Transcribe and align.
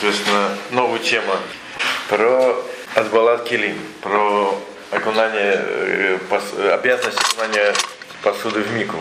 соответственно, 0.00 0.56
новую 0.70 0.98
тему 1.00 1.32
про 2.08 2.56
Азбалат 2.94 3.44
Килим, 3.44 3.76
про 4.00 4.58
окунание, 4.90 5.62
э, 5.62 6.18
обязанность 6.72 7.20
окунания 7.20 7.74
посуды 8.22 8.60
в 8.60 8.72
мику. 8.72 8.96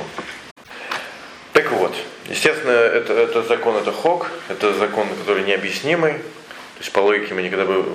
Так 1.53 1.71
вот, 1.71 1.95
естественно, 2.27 2.71
это, 2.71 3.13
это 3.13 3.43
закон, 3.43 3.77
это 3.77 3.93
хок, 3.93 4.29
это 4.49 4.73
закон, 4.73 5.07
который 5.15 5.43
необъяснимый. 5.43 6.13
То 6.13 6.79
есть 6.79 6.91
по 6.91 6.99
логике 6.99 7.33
мы 7.33 7.43
никогда 7.43 7.65
бы, 7.65 7.85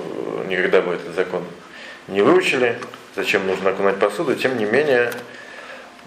никогда 0.47 0.81
бы 0.81 0.93
этот 0.95 1.13
закон 1.13 1.43
не 2.07 2.21
выучили, 2.21 2.79
зачем 3.15 3.45
нужно 3.45 3.69
окунать 3.69 3.99
посуду. 3.99 4.35
Тем 4.35 4.57
не 4.57 4.65
менее, 4.65 5.11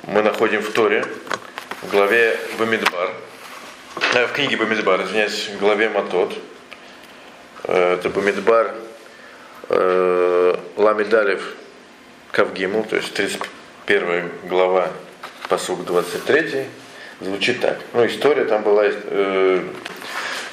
мы 0.02 0.22
находим 0.22 0.62
в 0.62 0.72
Торе, 0.72 1.04
в 1.82 1.90
главе 1.90 2.36
Бамидбар, 2.58 3.12
э, 4.14 4.26
в 4.26 4.32
книге 4.32 4.56
Бамидбар, 4.56 5.02
извиняюсь, 5.02 5.48
в 5.54 5.58
главе 5.58 5.88
Матот, 5.90 6.32
э, 6.32 6.57
это 7.72 8.08
Бамидбар 8.08 8.74
э, 9.68 10.54
Ламидалев 10.76 11.42
Кавгиму, 12.32 12.84
то 12.84 12.96
есть 12.96 13.12
31 13.12 14.30
глава, 14.44 14.90
посуг 15.48 15.84
23, 15.84 16.64
звучит 17.20 17.60
так. 17.60 17.78
Ну, 17.92 18.06
история 18.06 18.46
там 18.46 18.62
была, 18.62 18.84
э, 18.86 19.62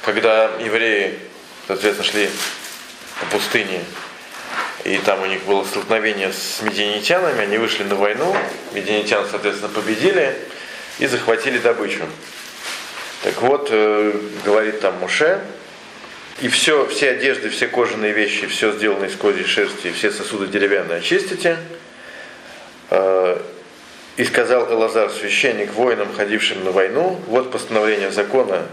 когда 0.04 0.50
евреи, 0.60 1.18
соответственно, 1.66 2.08
шли 2.08 2.28
по 3.20 3.36
пустыне, 3.36 3.80
и 4.84 4.98
там 4.98 5.22
у 5.22 5.26
них 5.26 5.42
было 5.44 5.64
столкновение 5.64 6.32
с 6.32 6.60
медианитянами, 6.62 7.40
они 7.40 7.56
вышли 7.56 7.84
на 7.84 7.94
войну, 7.94 8.36
медианитян, 8.72 9.26
соответственно, 9.30 9.72
победили 9.72 10.36
и 10.98 11.06
захватили 11.06 11.58
добычу. 11.58 12.04
Так 13.22 13.40
вот, 13.40 13.68
э, 13.70 14.12
говорит 14.44 14.80
там 14.80 14.98
Муше, 14.98 15.40
и 16.40 16.48
все, 16.48 16.86
все 16.88 17.10
одежды, 17.10 17.48
все 17.48 17.66
кожаные 17.66 18.12
вещи, 18.12 18.46
все 18.46 18.72
сделано 18.72 19.06
из 19.06 19.16
козьей 19.16 19.46
шерсти, 19.46 19.90
все 19.90 20.10
сосуды 20.10 20.46
деревянные 20.48 20.98
очистите. 20.98 21.56
Э, 22.90 23.38
и 24.18 24.24
сказал 24.24 24.70
Элазар, 24.72 25.10
священник, 25.10 25.72
воинам, 25.72 26.08
ходившим 26.14 26.64
на 26.64 26.72
войну, 26.72 27.20
вот 27.26 27.50
постановление 27.50 28.10
закона, 28.10 28.66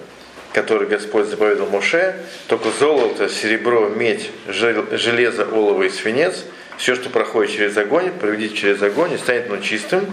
который 0.53 0.87
Господь 0.87 1.27
заповедал 1.27 1.67
Моше, 1.67 2.15
только 2.47 2.69
золото, 2.71 3.29
серебро, 3.29 3.89
медь, 3.89 4.29
железо, 4.47 5.45
олово 5.45 5.83
и 5.83 5.89
свинец, 5.89 6.45
все, 6.77 6.95
что 6.95 7.09
проходит 7.09 7.51
через 7.51 7.77
огонь, 7.77 8.11
проведите 8.11 8.55
через 8.55 8.81
огонь 8.81 9.13
и 9.13 9.17
станет 9.17 9.47
оно 9.47 9.57
чистым, 9.61 10.05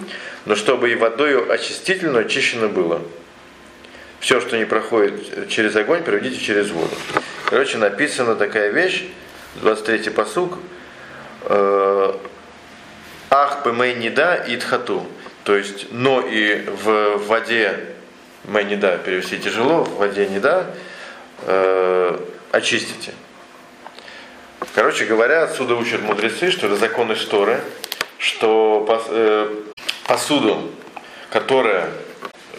но 0.46 0.56
чтобы 0.56 0.90
и 0.90 0.94
водою 0.94 1.50
очистительно 1.50 2.20
очищено 2.20 2.68
было. 2.68 3.02
Все, 4.20 4.40
что 4.40 4.58
не 4.58 4.66
проходит 4.66 5.48
через 5.48 5.74
огонь, 5.76 6.02
проведите 6.02 6.40
через 6.40 6.70
воду. 6.70 6.94
Короче, 7.50 7.78
написана 7.78 8.36
такая 8.36 8.70
вещь, 8.70 9.06
23-й 9.56 10.12
посуг, 10.12 10.58
Ах 13.32 13.64
бы 13.64 13.72
да 14.08 14.36
идхату. 14.46 15.06
То 15.44 15.56
есть, 15.56 15.86
но 15.90 16.20
и 16.20 16.64
в 16.64 17.16
воде 17.26 17.78
мы 18.44 18.62
не 18.64 18.76
да, 18.76 18.96
перевести 18.98 19.38
тяжело, 19.38 19.84
в 19.84 19.96
воде 19.96 20.26
не 20.26 20.38
да, 20.38 20.66
э, 21.42 22.18
очистите. 22.52 23.12
Короче 24.74 25.04
говоря, 25.04 25.44
отсюда 25.44 25.74
учат 25.74 26.02
мудрецы, 26.02 26.50
что 26.50 26.66
это 26.66 26.76
закон 26.76 27.10
Торы, 27.24 27.60
что 28.18 28.86
э, 29.10 29.54
посуду, 30.06 30.70
которая 31.30 31.88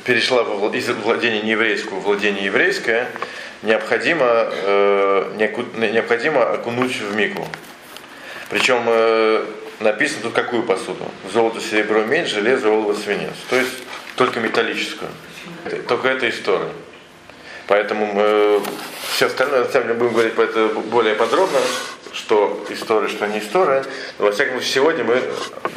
перешла 0.06 0.42
из 0.74 0.90
владения 0.90 1.42
нееврейского 1.42 2.00
в 2.00 2.04
владение 2.04 2.46
еврейское, 2.46 3.10
необходимо, 3.64 4.26
э, 4.28 5.50
необходимо 5.76 6.44
окунуть 6.44 6.96
в 7.00 7.16
мику. 7.16 7.48
Причем 8.50 8.84
э, 8.88 9.46
написано 9.80 10.24
тут 10.24 10.34
какую 10.34 10.64
посуду? 10.64 11.06
Золото, 11.32 11.62
серебро, 11.62 12.04
медь, 12.04 12.28
железо, 12.28 12.70
олово, 12.70 12.94
свинец. 12.94 13.34
То 13.50 13.56
есть 13.56 13.74
только 14.16 14.40
металлическую. 14.40 15.10
Только 15.88 16.10
это 16.10 16.30
история. 16.30 16.70
Поэтому 17.68 18.06
мы 18.08 18.62
все 19.10 19.28
остальное, 19.28 19.64
на 19.64 19.94
будем 19.94 20.14
говорить 20.14 20.34
по 20.34 20.42
это 20.42 20.68
более 20.68 21.16
подробно, 21.16 21.60
что 22.12 22.66
история, 22.70 23.08
что 23.08 23.28
не 23.28 23.40
история. 23.40 23.86
Но, 24.20 24.26
во 24.26 24.32
всяком 24.32 24.56
случае, 24.56 24.74
сегодня 24.74 25.04
мы 25.06 25.22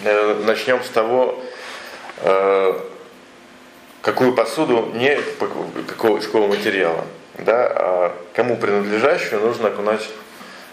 э, 0.02 0.42
начнем 0.44 0.82
с 0.82 0.88
того, 0.88 1.40
э, 2.22 2.80
какую 4.02 4.32
посуду, 4.34 4.90
не 4.94 5.16
какого, 5.88 6.18
из 6.18 6.26
какого 6.26 6.48
материала, 6.48 7.04
да, 7.38 7.66
а 7.74 8.16
кому 8.34 8.56
принадлежащую 8.56 9.40
нужно 9.40 9.68
окунать, 9.68 10.08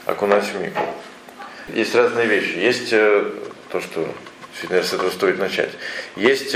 окунать 0.05 0.45
в 0.45 0.61
мику. 0.61 0.81
Есть 1.69 1.95
разные 1.95 2.27
вещи. 2.27 2.57
Есть 2.57 2.89
э, 2.91 3.29
то, 3.69 3.79
что 3.81 4.07
наверное, 4.63 4.87
с 4.87 4.93
этого 4.93 5.09
стоит 5.09 5.39
начать. 5.39 5.71
Есть 6.15 6.51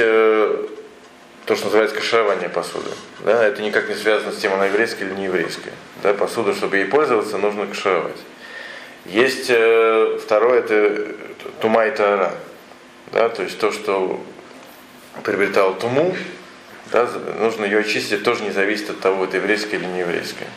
то, 1.45 1.55
что 1.55 1.65
называется 1.65 1.95
каширование 1.95 2.49
посуды. 2.49 2.89
Да, 3.23 3.45
это 3.45 3.61
никак 3.61 3.87
не 3.87 3.95
связано 3.95 4.31
с 4.31 4.37
тем, 4.37 4.53
она 4.53 4.65
еврейская 4.65 5.05
или 5.05 5.13
не 5.13 5.25
еврейская. 5.25 5.73
Да, 6.01 6.13
посуду, 6.13 6.53
чтобы 6.55 6.77
ей 6.77 6.85
пользоваться, 6.85 7.37
нужно 7.37 7.67
кашировать. 7.67 8.17
Есть 9.05 9.47
э, 9.49 10.19
второе, 10.23 10.59
это 10.59 11.15
тума 11.61 11.85
и 11.85 11.91
таара. 11.91 12.33
Да, 13.11 13.29
то 13.29 13.43
есть 13.43 13.59
то, 13.59 13.71
что 13.71 14.19
приобретал 15.23 15.75
туму, 15.75 16.15
да, 16.91 17.09
нужно 17.39 17.65
ее 17.65 17.79
очистить, 17.79 18.23
тоже 18.23 18.43
не 18.43 18.51
зависит 18.51 18.89
от 18.89 18.99
того, 18.99 19.25
это 19.25 19.37
еврейское 19.37 19.77
или 19.77 19.85
не 19.85 19.99
еврейское. 19.99 20.47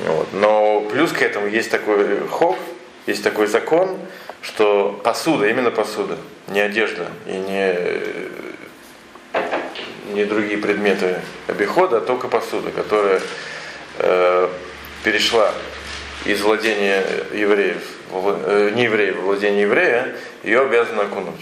Вот. 0.00 0.32
Но 0.32 0.80
плюс 0.82 1.12
к 1.12 1.22
этому 1.22 1.46
есть 1.46 1.70
такой 1.70 2.26
хок, 2.28 2.58
есть 3.06 3.22
такой 3.22 3.46
закон, 3.46 3.98
что 4.42 4.98
посуда, 5.04 5.48
именно 5.48 5.70
посуда, 5.70 6.16
не 6.48 6.60
одежда 6.60 7.08
и 7.26 7.32
не 7.32 8.30
не 10.12 10.24
другие 10.24 10.58
предметы 10.58 11.20
обихода, 11.46 11.98
а 11.98 12.00
только 12.00 12.28
посуда, 12.28 12.70
которая 12.70 13.20
э, 13.98 14.48
перешла 15.04 15.52
из 16.24 16.40
владения 16.42 17.04
евреев, 17.32 17.82
э, 18.12 18.70
не 18.74 18.84
евреев, 18.84 19.16
в 19.16 19.22
владение 19.22 19.62
еврея, 19.62 20.16
ее 20.42 20.62
обязаны 20.62 21.02
окунуть. 21.02 21.40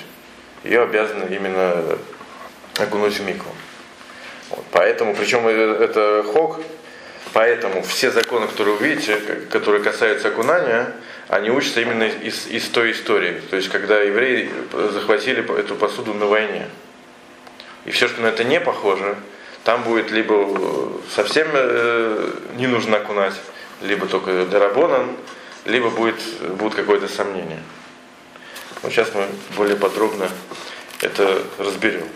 Ее 0.65 0.83
обязаны 0.83 1.35
именно 1.35 1.99
окунуть 2.79 3.19
в 3.19 3.25
мику. 3.25 3.47
Вот, 4.51 4.65
поэтому, 4.73 5.15
причем 5.15 5.47
это 5.47 6.25
хок, 6.33 6.61
поэтому 7.33 7.83
все 7.83 8.11
законы, 8.11 8.47
которые 8.47 8.77
вы 8.77 8.89
видите, 8.89 9.17
которые 9.51 9.83
касаются 9.83 10.29
окунания, 10.29 10.93
они 11.29 11.51
учатся 11.51 11.81
именно 11.81 12.05
из, 12.05 12.47
из 12.47 12.69
той 12.69 12.93
истории. 12.93 13.41
То 13.51 13.57
есть, 13.57 13.69
когда 13.69 14.01
евреи 14.01 14.51
захватили 14.93 15.43
эту 15.59 15.75
посуду 15.75 16.15
на 16.15 16.27
войне. 16.27 16.69
И 17.85 17.91
все, 17.91 18.09
что 18.09 18.23
на 18.23 18.27
это 18.27 18.45
не 18.45 18.61
похоже, 18.61 19.17
там 19.65 19.83
будет 19.83 20.11
либо 20.11 20.93
совсем 21.15 21.49
э, 21.53 22.31
не 22.57 22.67
нужно 22.67 22.97
окунать, 22.97 23.35
либо 23.83 24.07
только 24.07 24.47
дарабонан, 24.47 25.11
либо 25.65 25.91
будет, 25.91 26.17
будет 26.57 26.75
какое-то 26.75 27.09
сомнение. 27.09 27.63
Вот 28.83 28.93
сейчас 28.93 29.15
мы 29.15 29.27
более 29.57 29.77
подробно 29.77 30.29
это 31.01 31.43
разберем. 31.59 32.09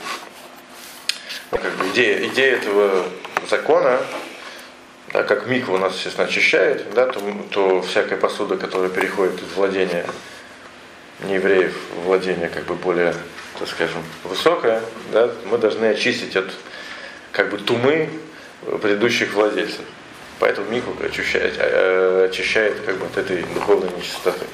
Ну, 1.52 1.58
как 1.58 1.72
бы 1.76 1.88
идея, 1.90 2.26
идея 2.28 2.56
этого 2.56 3.04
закона, 3.48 4.00
да, 5.12 5.22
как 5.22 5.46
миква 5.46 5.74
у 5.74 5.78
нас, 5.78 5.94
естественно, 5.94 6.26
очищает, 6.26 6.92
да, 6.94 7.06
то, 7.06 7.20
то 7.50 7.82
всякая 7.82 8.16
посуда, 8.16 8.56
которая 8.56 8.88
переходит 8.88 9.40
из 9.42 9.52
владения 9.54 10.06
неевреев 11.20 11.76
в 11.94 12.06
владение 12.06 12.48
как 12.48 12.64
бы 12.64 12.74
более 12.74 13.14
так 13.58 13.68
скажем, 13.68 14.02
высокая, 14.24 14.82
да, 15.12 15.30
мы 15.44 15.58
должны 15.58 15.86
очистить 15.86 16.34
от 16.36 16.50
как 17.32 17.50
бы 17.50 17.58
тумы 17.58 18.08
предыдущих 18.80 19.34
владельцев. 19.34 19.84
Поэтому 20.38 20.68
мику 20.70 20.92
очищает, 21.00 21.54
э, 21.58 22.28
очищает 22.28 22.80
как 22.84 22.96
бы 22.96 23.06
от 23.06 23.16
этой 23.16 23.42
духовной 23.54 23.90
нечистоты. 23.96 24.46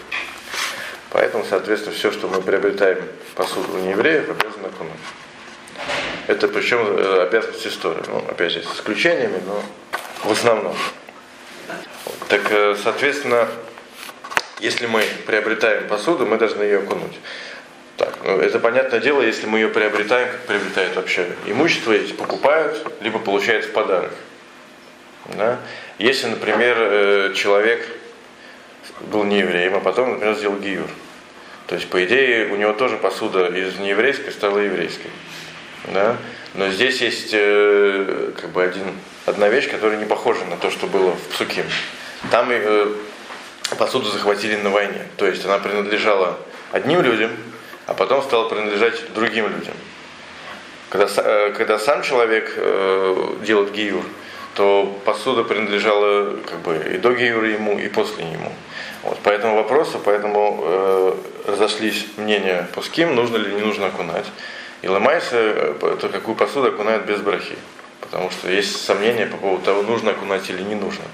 Поэтому, 1.10 1.44
соответственно, 1.48 1.94
все, 1.94 2.12
что 2.12 2.28
мы 2.28 2.42
приобретаем 2.42 2.98
посуду 3.34 3.72
у 3.74 3.78
неевреев, 3.78 4.28
обязаны 4.28 4.66
окунуть. 4.66 4.92
Это 6.28 6.46
причем 6.46 6.80
э, 6.86 7.22
обязанность 7.22 7.66
истории. 7.66 8.02
Ну, 8.06 8.18
опять 8.18 8.52
же, 8.52 8.62
с 8.62 8.74
исключениями, 8.74 9.40
но 9.46 9.62
в 10.24 10.30
основном. 10.30 10.76
Так, 12.28 12.42
э, 12.50 12.76
соответственно, 12.82 13.48
если 14.60 14.86
мы 14.86 15.02
приобретаем 15.26 15.88
посуду, 15.88 16.26
мы 16.26 16.36
должны 16.36 16.62
ее 16.62 16.80
окунуть. 16.80 17.18
Так, 17.96 18.18
ну, 18.24 18.38
это 18.40 18.58
понятное 18.58 19.00
дело, 19.00 19.22
если 19.22 19.46
мы 19.46 19.60
ее 19.60 19.68
приобретаем, 19.68 20.30
как 20.30 20.40
приобретают 20.42 20.96
вообще 20.96 21.28
имущество, 21.46 21.92
эти 21.92 22.12
покупают, 22.12 22.86
либо 23.00 23.18
получают 23.18 23.64
в 23.64 23.72
подарок. 23.72 24.12
Да? 25.28 25.58
Если, 25.98 26.26
например, 26.26 26.76
э, 26.78 27.32
человек 27.34 27.88
был 29.00 29.24
не 29.24 29.38
евреем, 29.38 29.76
а 29.76 29.80
потом, 29.80 30.10
например, 30.10 30.36
сделал 30.36 30.58
гиюр. 30.58 30.90
То 31.68 31.74
есть, 31.74 31.88
по 31.88 32.04
идее, 32.04 32.52
у 32.52 32.56
него 32.56 32.74
тоже 32.74 32.98
посуда 32.98 33.46
из 33.46 33.78
нееврейской 33.78 34.30
стала 34.30 34.58
еврейской. 34.58 35.08
Да? 35.86 36.16
Но 36.54 36.70
здесь 36.70 37.00
есть 37.00 37.30
э, 37.32 38.32
как 38.40 38.50
бы 38.50 38.62
один, 38.62 38.84
одна 39.26 39.48
вещь, 39.48 39.70
которая 39.70 39.98
не 39.98 40.06
похожа 40.06 40.44
на 40.44 40.56
то, 40.56 40.70
что 40.70 40.86
было 40.86 41.12
в 41.12 41.20
Псуким. 41.32 41.64
там 42.30 42.48
э, 42.50 42.88
посуду 43.78 44.10
захватили 44.10 44.56
на 44.56 44.70
войне. 44.70 45.06
То 45.16 45.26
есть 45.26 45.44
она 45.44 45.58
принадлежала 45.58 46.38
одним 46.72 47.02
людям, 47.02 47.30
а 47.86 47.94
потом 47.94 48.22
стала 48.22 48.48
принадлежать 48.48 49.12
другим 49.14 49.46
людям. 49.46 49.74
Когда, 50.90 51.06
э, 51.16 51.52
когда 51.52 51.78
сам 51.78 52.02
человек 52.02 52.52
э, 52.56 53.36
делает 53.42 53.72
гиюр, 53.72 54.04
то 54.54 54.98
посуда 55.04 55.44
принадлежала 55.44 56.36
как 56.44 56.58
бы 56.60 56.94
и 56.94 56.98
до 56.98 57.12
гиюра 57.12 57.48
ему, 57.48 57.78
и 57.78 57.88
после 57.88 58.24
ему. 58.24 58.52
Вот, 59.02 59.18
по 59.20 59.28
этому 59.28 59.56
вопросу, 59.56 60.00
поэтому 60.04 60.60
э, 60.62 61.14
разошлись 61.46 62.06
мнения 62.16 62.66
по 62.74 62.82
ским, 62.82 63.14
нужно 63.14 63.36
ли 63.36 63.52
не 63.54 63.60
нужно 63.60 63.86
окунать. 63.86 64.26
И 64.82 64.88
ломайся, 64.88 65.36
э, 65.36 65.96
то 66.00 66.08
какую 66.08 66.36
посуду 66.36 66.68
окунают 66.68 67.04
без 67.04 67.20
брахи. 67.20 67.56
Потому 68.00 68.30
что 68.30 68.50
есть 68.50 68.84
сомнения 68.84 69.26
по 69.26 69.36
поводу 69.36 69.64
того, 69.64 69.82
нужно 69.82 70.12
окунать 70.12 70.48
или 70.50 70.62
не 70.62 70.74
нужно. 70.74 71.04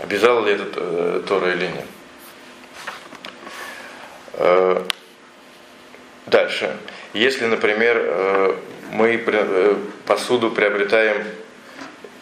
Обязал 0.00 0.44
ли 0.44 0.54
это 0.54 0.64
э, 0.76 1.22
Тора 1.26 1.52
или 1.52 1.66
нет. 1.66 1.86
Э, 4.34 4.82
дальше. 6.26 6.76
Если, 7.12 7.46
например, 7.46 7.96
э, 8.00 8.56
мы 8.92 9.22
э, 9.24 9.76
посуду 10.06 10.50
приобретаем 10.50 11.24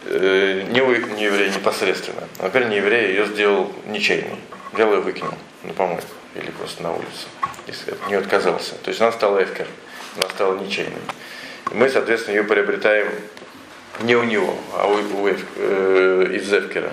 э, 0.05 0.63
не, 0.71 0.83
вы, 0.83 0.99
не 1.15 1.25
еврей 1.25 1.51
непосредственно. 1.51 2.29
Например, 2.41 2.69
не 2.69 2.77
еврей 2.77 3.09
ее 3.09 3.27
сделал 3.27 3.73
ничейный. 3.87 4.39
Взял 4.73 4.93
и 4.93 4.97
выкинул 4.97 5.35
на 5.63 5.73
помойку 5.73 6.09
или 6.35 6.51
просто 6.51 6.83
на 6.83 6.93
улицу, 6.93 7.29
если 7.67 7.93
от 7.93 8.07
нее 8.07 8.19
отказался. 8.19 8.75
То 8.77 8.91
есть 8.91 9.01
она 9.01 9.13
стала 9.13 9.43
эфкер, 9.43 9.67
она 10.17 10.29
стала 10.29 10.59
ничейной. 10.59 11.01
И 11.71 11.75
мы, 11.75 11.89
соответственно, 11.89 12.37
ее 12.37 12.45
приобретаем 12.45 13.09
не 14.01 14.15
у 14.17 14.25
него, 14.25 14.57
а 14.75 14.87
у, 14.87 14.95
у 14.95 15.29
эф, 15.29 15.45
э, 15.57 16.27
из 16.33 16.53
эфкера. 16.53 16.93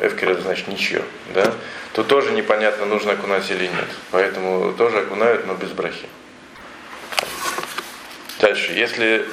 Эфкер 0.00 0.30
это 0.30 0.42
значит 0.42 0.68
ничье, 0.68 1.02
да? 1.34 1.52
То 1.92 2.02
тоже 2.02 2.32
непонятно, 2.32 2.86
нужно 2.86 3.12
окунать 3.12 3.48
или 3.50 3.66
нет. 3.66 3.88
Поэтому 4.10 4.72
тоже 4.72 5.00
окунают, 5.00 5.46
но 5.46 5.54
без 5.54 5.70
брахи. 5.70 6.08
Дальше, 8.40 8.72
если 8.72 9.26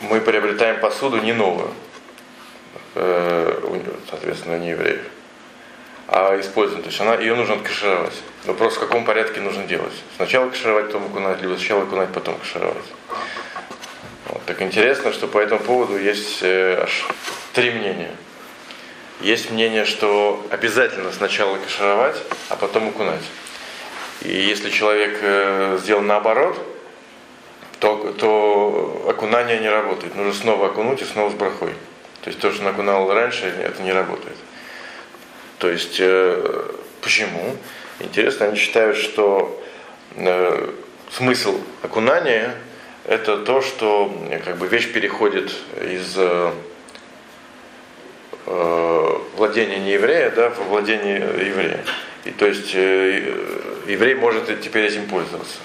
мы 0.00 0.20
приобретаем 0.20 0.80
посуду 0.80 1.18
не 1.18 1.32
новую, 1.32 1.72
э, 2.94 3.80
соответственно, 4.08 4.58
не 4.58 4.70
евреев, 4.70 5.02
а 6.08 6.38
используем. 6.40 6.82
То 6.82 6.88
есть 6.88 7.00
она, 7.00 7.14
ее 7.16 7.34
нужно 7.34 7.54
откашировать. 7.54 8.14
Вопрос, 8.44 8.76
в 8.76 8.80
каком 8.80 9.04
порядке 9.04 9.40
нужно 9.40 9.64
делать. 9.64 9.92
Сначала 10.16 10.48
кашировать, 10.48 10.86
потом 10.86 11.06
окунать, 11.06 11.40
либо 11.42 11.54
сначала 11.56 11.82
окунать, 11.82 12.12
потом 12.12 12.36
кашировать. 12.36 12.84
Вот. 14.28 14.44
Так 14.46 14.62
интересно, 14.62 15.12
что 15.12 15.26
по 15.26 15.38
этому 15.38 15.60
поводу 15.60 15.98
есть 15.98 16.42
э, 16.42 16.80
аж 16.82 17.08
три 17.52 17.70
мнения. 17.70 18.10
Есть 19.20 19.50
мнение, 19.50 19.84
что 19.84 20.44
обязательно 20.50 21.10
сначала 21.10 21.56
кашировать, 21.56 22.16
а 22.48 22.56
потом 22.56 22.88
окунать. 22.88 23.22
И 24.22 24.30
если 24.30 24.70
человек 24.70 25.18
э, 25.22 25.78
сделал 25.80 26.02
наоборот, 26.02 26.58
то, 27.80 28.12
то 28.18 29.06
окунание 29.08 29.58
не 29.58 29.68
работает. 29.68 30.14
Нужно 30.14 30.32
снова 30.32 30.66
окунуть 30.66 31.02
и 31.02 31.04
снова 31.04 31.30
с 31.30 31.34
брахой. 31.34 31.72
То 32.22 32.30
есть 32.30 32.40
то, 32.40 32.50
что 32.50 32.62
он 32.62 32.68
окунал 32.68 33.12
раньше, 33.12 33.46
это 33.46 33.82
не 33.82 33.92
работает. 33.92 34.36
То 35.58 35.70
есть 35.70 35.96
э, 35.98 36.70
почему? 37.00 37.56
Интересно, 38.00 38.46
они 38.46 38.56
считают, 38.56 38.96
что 38.96 39.62
э, 40.16 40.70
смысл 41.10 41.58
окунания 41.82 42.54
это 43.06 43.38
то, 43.38 43.62
что 43.62 44.12
как 44.44 44.56
бы 44.56 44.66
вещь 44.66 44.92
переходит 44.92 45.52
из 45.80 46.14
э, 46.16 46.52
э 48.46 49.12
владения 49.36 49.78
нееврея 49.78 50.30
да, 50.30 50.48
в 50.50 50.68
владение 50.68 51.18
еврея. 51.18 51.84
И 52.24 52.30
то 52.30 52.46
есть 52.46 52.74
э, 52.74 53.34
еврей 53.86 54.14
может 54.14 54.60
теперь 54.60 54.86
этим 54.86 55.06
пользоваться. 55.06 55.58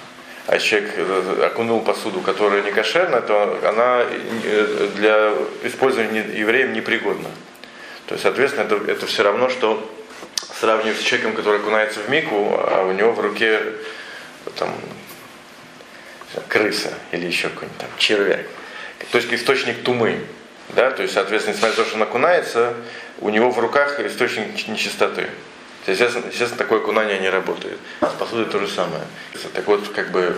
А 0.48 0.58
человек 0.58 0.94
э, 0.98 1.44
окунул 1.46 1.82
посуду, 1.82 2.22
которая 2.22 2.62
не 2.62 2.72
кошерна, 2.72 3.22
то 3.22 3.60
она 3.64 4.04
э, 4.44 4.90
для 4.96 5.34
использования 5.64 6.26
евреем 6.34 6.74
непригодна. 6.74 7.30
То 8.12 8.16
есть, 8.16 8.24
соответственно, 8.24 8.66
это, 8.66 8.92
это 8.92 9.06
все 9.06 9.24
равно, 9.24 9.48
что 9.48 9.90
сравнивать 10.60 11.00
с 11.00 11.02
человеком, 11.02 11.34
который 11.34 11.62
окунается 11.62 12.02
в 12.02 12.10
мику, 12.10 12.60
а 12.60 12.86
у 12.86 12.92
него 12.92 13.14
в 13.14 13.20
руке 13.22 13.62
там, 14.58 14.76
крыса 16.50 16.94
или 17.14 17.26
еще 17.26 17.48
какой-нибудь 17.48 17.78
там 17.78 17.90
червяк. 17.98 18.46
То 19.14 19.18
есть 19.18 19.32
источник 19.32 19.84
тумы. 19.84 20.20
Да? 20.76 20.92
То 20.92 21.04
есть, 21.04 21.14
соответственно, 21.14 21.56
несмотря 21.56 21.78
на 21.78 21.84
то, 21.84 21.88
что 21.88 21.96
он 21.96 22.04
окунается, 22.04 22.74
у 23.20 23.30
него 23.30 23.50
в 23.50 23.58
руках 23.60 24.02
источник 24.02 24.68
нечистоты. 24.68 25.30
Естественно, 25.88 26.26
естественно, 26.26 26.58
такое 26.58 26.80
окунание 26.80 27.18
не 27.18 27.30
работает. 27.30 27.78
А 28.02 28.10
с 28.10 28.14
посудой 28.16 28.44
то 28.44 28.60
же 28.60 28.68
самое. 28.68 29.04
Так 29.54 29.66
вот, 29.68 29.88
как 29.88 30.12
бы 30.12 30.38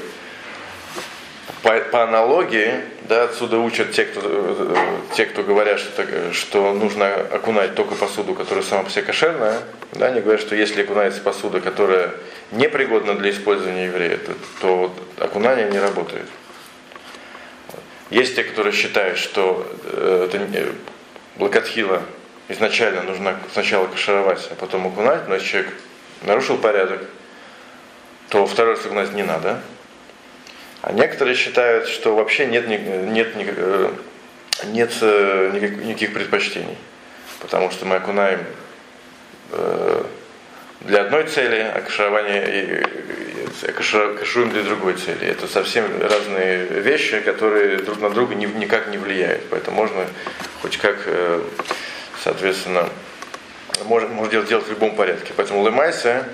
по, 1.64 1.80
по 1.80 2.04
аналогии, 2.04 2.82
да, 3.08 3.24
отсюда 3.24 3.58
учат 3.58 3.92
те, 3.94 4.04
кто, 4.04 4.76
те, 5.16 5.26
кто 5.26 5.44
говорят, 5.44 5.80
что, 5.80 6.34
что 6.34 6.74
нужно 6.74 7.08
окунать 7.16 7.74
только 7.74 7.96
посуду, 7.96 8.36
которая 8.36 8.64
сама 8.64 8.84
по 8.84 8.90
себе 8.90 9.04
кошерная. 9.04 9.62
Да, 9.94 10.08
они 10.08 10.20
говорят, 10.22 10.42
что 10.42 10.56
если 10.56 10.84
окунается 10.84 11.22
посуда, 11.22 11.62
которая 11.62 12.12
непригодна 12.52 13.16
для 13.16 13.32
использования 13.32 13.86
еврея, 13.86 14.18
то, 14.18 14.34
то 14.62 14.96
окунание 15.24 15.70
не 15.70 15.80
работает. 15.80 16.26
Есть 18.10 18.36
те, 18.36 18.44
которые 18.44 18.74
считают, 18.74 19.18
что 19.18 19.66
э, 19.86 20.28
это 20.30 20.74
блокотхила 21.38 22.04
изначально 22.50 23.04
нужно 23.04 23.40
сначала 23.54 23.88
кашировать, 23.88 24.48
а 24.52 24.56
потом 24.56 24.88
окунать, 24.88 25.28
но 25.28 25.36
если 25.36 25.48
человек 25.48 25.74
нарушил 26.24 26.58
порядок, 26.58 27.02
то 28.30 28.46
второй 28.46 28.76
раз 28.76 28.86
окунать 28.86 29.14
не 29.14 29.24
надо. 29.24 29.62
А 30.84 30.92
некоторые 30.92 31.36
считают, 31.36 31.88
что 31.88 32.14
вообще 32.14 32.46
нет, 32.46 32.68
нет, 32.68 32.82
нет, 32.86 33.36
нет 34.66 34.92
э, 35.00 35.78
никаких 35.86 36.14
предпочтений. 36.14 36.78
Потому 37.40 37.72
что 37.72 37.86
мы 37.86 37.96
окунаем 37.96 38.42
э, 39.52 40.04
для 40.82 41.04
одной 41.04 41.24
цели, 41.24 41.72
а 41.74 41.80
каширование 41.80 42.86
кашируем 44.20 44.52
для 44.52 44.64
другой 44.64 44.96
цели. 44.96 45.26
Это 45.26 45.48
совсем 45.48 45.86
разные 46.02 46.66
вещи, 46.66 47.22
которые 47.22 47.78
друг 47.78 48.02
на 48.02 48.10
друга 48.10 48.36
никак 48.36 48.88
не 48.88 48.98
влияют. 48.98 49.44
Поэтому 49.50 49.78
можно 49.78 50.06
хоть 50.62 50.76
как, 50.76 50.98
э, 51.06 51.42
соответственно, 52.22 52.90
можно, 53.86 54.10
можно 54.10 54.46
делать 54.46 54.68
в 54.68 54.70
любом 54.70 54.98
порядке. 54.98 55.32
Поэтому 55.38 55.62
лымайся, 55.62 56.28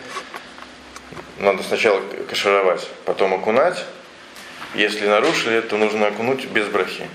надо 1.37 1.61
сначала 1.61 2.01
кашировать, 2.27 2.89
потом 3.05 3.35
окунать, 3.35 3.85
если 4.75 5.07
нарушили, 5.07 5.61
то 5.61 5.77
нужно 5.77 6.07
окунуть 6.07 6.45
без 6.45 6.67
брахи. 6.67 7.07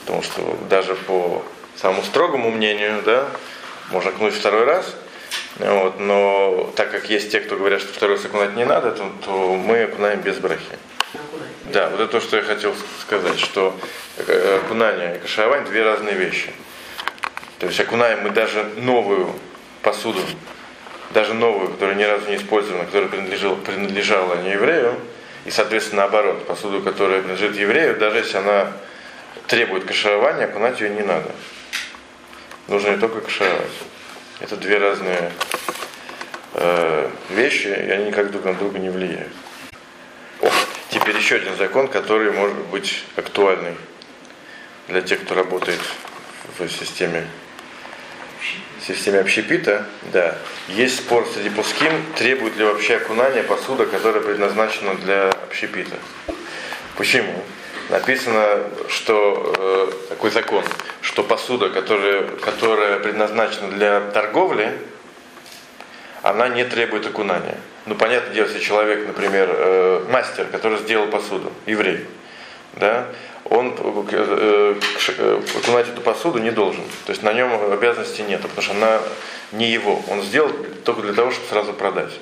Потому 0.00 0.22
что 0.22 0.58
даже 0.68 0.94
по 0.94 1.44
самому 1.76 2.02
строгому 2.02 2.50
мнению, 2.50 3.02
да, 3.04 3.28
можно 3.90 4.10
окунуть 4.10 4.34
второй 4.34 4.64
раз, 4.64 4.94
вот, 5.58 6.00
но 6.00 6.72
так 6.76 6.90
как 6.90 7.10
есть 7.10 7.32
те, 7.32 7.40
кто 7.40 7.56
говорят, 7.56 7.80
что 7.80 7.92
второй 7.92 8.16
раз 8.16 8.24
окунать 8.24 8.54
не 8.54 8.64
надо, 8.64 8.92
то, 8.92 9.10
то 9.24 9.54
мы 9.54 9.82
окунаем 9.82 10.20
без 10.20 10.38
брахи. 10.38 10.78
Да, 11.72 11.88
вот 11.90 12.00
это 12.00 12.12
то, 12.12 12.20
что 12.20 12.36
я 12.36 12.42
хотел 12.42 12.74
сказать, 13.00 13.38
что 13.38 13.76
э, 14.16 14.60
окунание 14.64 15.16
и 15.16 15.18
каширование 15.18 15.66
две 15.66 15.82
разные 15.82 16.14
вещи. 16.14 16.50
То 17.58 17.66
есть 17.66 17.78
окунаем 17.78 18.22
мы 18.22 18.30
даже 18.30 18.64
новую 18.76 19.30
посуду, 19.82 20.20
даже 21.12 21.34
новую, 21.34 21.68
которая 21.68 21.96
ни 21.96 22.02
разу 22.02 22.28
не 22.28 22.36
использована, 22.36 22.86
которая 22.86 23.08
принадлежала, 23.08 23.54
принадлежала 23.56 24.42
не 24.42 24.52
еврею, 24.52 24.96
и, 25.44 25.50
соответственно, 25.50 26.02
наоборот, 26.02 26.46
посуду, 26.46 26.82
которая 26.82 27.22
принадлежит 27.22 27.56
еврею, 27.56 27.96
даже 27.96 28.18
если 28.18 28.36
она 28.36 28.72
требует 29.46 29.84
каширования, 29.84 30.44
окунать 30.44 30.80
ее 30.80 30.90
не 30.90 31.02
надо. 31.02 31.30
Нужно 32.68 32.90
не 32.90 32.98
только 32.98 33.20
кашировать. 33.20 33.72
Это 34.40 34.56
две 34.56 34.78
разные 34.78 35.32
э, 36.54 37.10
вещи, 37.30 37.66
и 37.66 37.90
они 37.90 38.06
никак 38.06 38.30
друг 38.30 38.44
на 38.44 38.54
друга 38.54 38.78
не 38.78 38.90
влияют. 38.90 39.32
О, 40.40 40.50
теперь 40.90 41.16
еще 41.16 41.36
один 41.36 41.56
закон, 41.56 41.88
который 41.88 42.32
может 42.32 42.56
быть 42.66 43.02
актуальный 43.16 43.74
для 44.88 45.02
тех, 45.02 45.22
кто 45.22 45.34
работает 45.34 45.80
в 46.58 46.68
системе 46.68 47.26
системе 48.94 49.20
общепита, 49.20 49.86
да, 50.12 50.36
есть 50.68 50.96
спор 50.96 51.26
среди 51.32 51.50
пуским, 51.50 51.92
требует 52.16 52.56
ли 52.56 52.64
вообще 52.64 52.96
окунания 52.96 53.42
посуда, 53.42 53.86
которая 53.86 54.22
предназначена 54.22 54.94
для 54.94 55.30
общепита. 55.30 55.96
Почему? 56.96 57.44
Написано, 57.88 58.60
что 58.88 59.52
э, 59.58 59.92
такой 60.10 60.30
закон, 60.30 60.64
что 61.02 61.24
посуда, 61.24 61.70
которая, 61.70 62.22
которая 62.22 63.00
предназначена 63.00 63.68
для 63.72 64.00
торговли, 64.12 64.72
она 66.22 66.48
не 66.48 66.64
требует 66.64 67.06
окунания. 67.06 67.56
Ну, 67.86 67.94
понятное 67.94 68.34
дело, 68.34 68.46
если 68.46 68.60
человек, 68.60 69.06
например, 69.06 69.48
э, 69.50 70.04
мастер, 70.10 70.46
который 70.52 70.78
сделал 70.78 71.08
посуду, 71.08 71.52
еврей, 71.66 72.06
да, 72.74 73.06
он 73.44 73.74
э, 73.78 74.74
э, 75.08 75.40
окунать 75.56 75.88
эту 75.88 76.00
посуду 76.00 76.38
не 76.38 76.50
должен. 76.50 76.82
То 77.06 77.10
есть 77.12 77.22
на 77.22 77.32
нем 77.32 77.52
обязанности 77.72 78.22
нет, 78.22 78.42
потому 78.42 78.62
что 78.62 78.72
она 78.72 79.00
не 79.52 79.70
его. 79.70 80.02
Он 80.08 80.22
сделал 80.22 80.50
только 80.84 81.02
для 81.02 81.12
того, 81.12 81.30
чтобы 81.30 81.48
сразу 81.48 81.72
продать. 81.72 82.12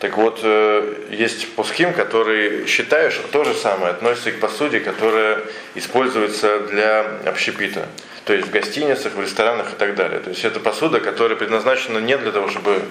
Так 0.00 0.16
вот, 0.16 0.40
э, 0.42 1.06
есть 1.10 1.54
пусхим, 1.54 1.92
который 1.92 2.66
считают, 2.66 3.12
что 3.12 3.26
то 3.28 3.44
же 3.44 3.54
самое 3.54 3.90
относится 3.90 4.30
и 4.30 4.32
к 4.32 4.40
посуде, 4.40 4.78
которая 4.78 5.40
используется 5.74 6.60
для 6.60 7.00
общепита. 7.26 7.88
То 8.24 8.32
есть 8.32 8.46
в 8.46 8.50
гостиницах, 8.50 9.14
в 9.14 9.20
ресторанах 9.20 9.72
и 9.72 9.76
так 9.76 9.96
далее. 9.96 10.20
То 10.20 10.30
есть 10.30 10.44
это 10.44 10.60
посуда, 10.60 11.00
которая 11.00 11.36
предназначена 11.36 11.98
не 11.98 12.16
для 12.16 12.30
того, 12.30 12.48
чтобы 12.48 12.82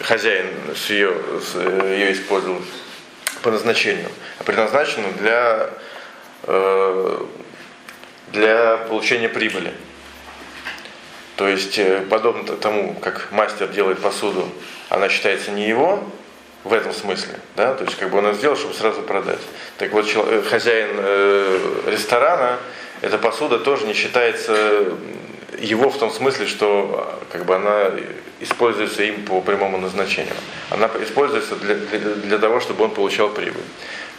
хозяин 0.00 0.46
с 0.74 0.90
ее, 0.90 1.14
с 1.40 1.54
э, 1.54 1.94
ее 1.98 2.12
использовал 2.12 2.60
по 3.42 3.50
назначению, 3.50 4.08
а 4.38 4.44
предназначена 4.44 5.08
для, 5.18 5.68
э, 5.68 5.68
для 8.32 8.76
получения 8.88 9.28
прибыли. 9.28 9.72
То 11.36 11.48
есть, 11.48 11.80
подобно 12.08 12.44
тому, 12.56 12.94
как 12.94 13.28
мастер 13.30 13.68
делает 13.68 14.00
посуду, 14.00 14.48
она 14.88 15.08
считается 15.08 15.50
не 15.50 15.68
его, 15.68 16.04
в 16.64 16.72
этом 16.72 16.92
смысле, 16.92 17.34
да, 17.56 17.74
то 17.74 17.84
есть 17.84 17.96
как 17.96 18.10
бы 18.10 18.18
он 18.18 18.26
это 18.26 18.36
сделал, 18.36 18.56
чтобы 18.56 18.74
сразу 18.74 19.02
продать. 19.02 19.40
Так 19.78 19.92
вот, 19.92 20.06
э, 20.14 20.42
хозяин 20.42 20.90
э, 20.98 21.82
ресторана, 21.86 22.58
эта 23.00 23.16
посуда 23.16 23.58
тоже 23.58 23.86
не 23.86 23.94
считается 23.94 24.84
его 25.58 25.88
в 25.88 25.98
том 25.98 26.10
смысле, 26.10 26.46
что 26.46 27.18
как 27.32 27.46
бы 27.46 27.56
она 27.56 27.90
используется 28.40 29.02
им 29.04 29.24
по 29.24 29.40
прямому 29.40 29.78
назначению. 29.78 30.34
Она 30.68 30.90
используется 31.02 31.56
для, 31.56 31.74
для, 31.76 31.98
для 31.98 32.38
того, 32.38 32.60
чтобы 32.60 32.84
он 32.84 32.90
получал 32.90 33.30
прибыль. 33.30 33.64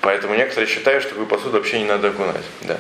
Поэтому 0.02 0.36
некоторые 0.36 0.68
считают, 0.68 1.04
что 1.04 1.12
такую 1.12 1.28
посуду 1.28 1.58
вообще 1.58 1.80
не 1.80 1.86
надо 1.86 2.10
окунать. 2.10 2.44
Да. 2.62 2.78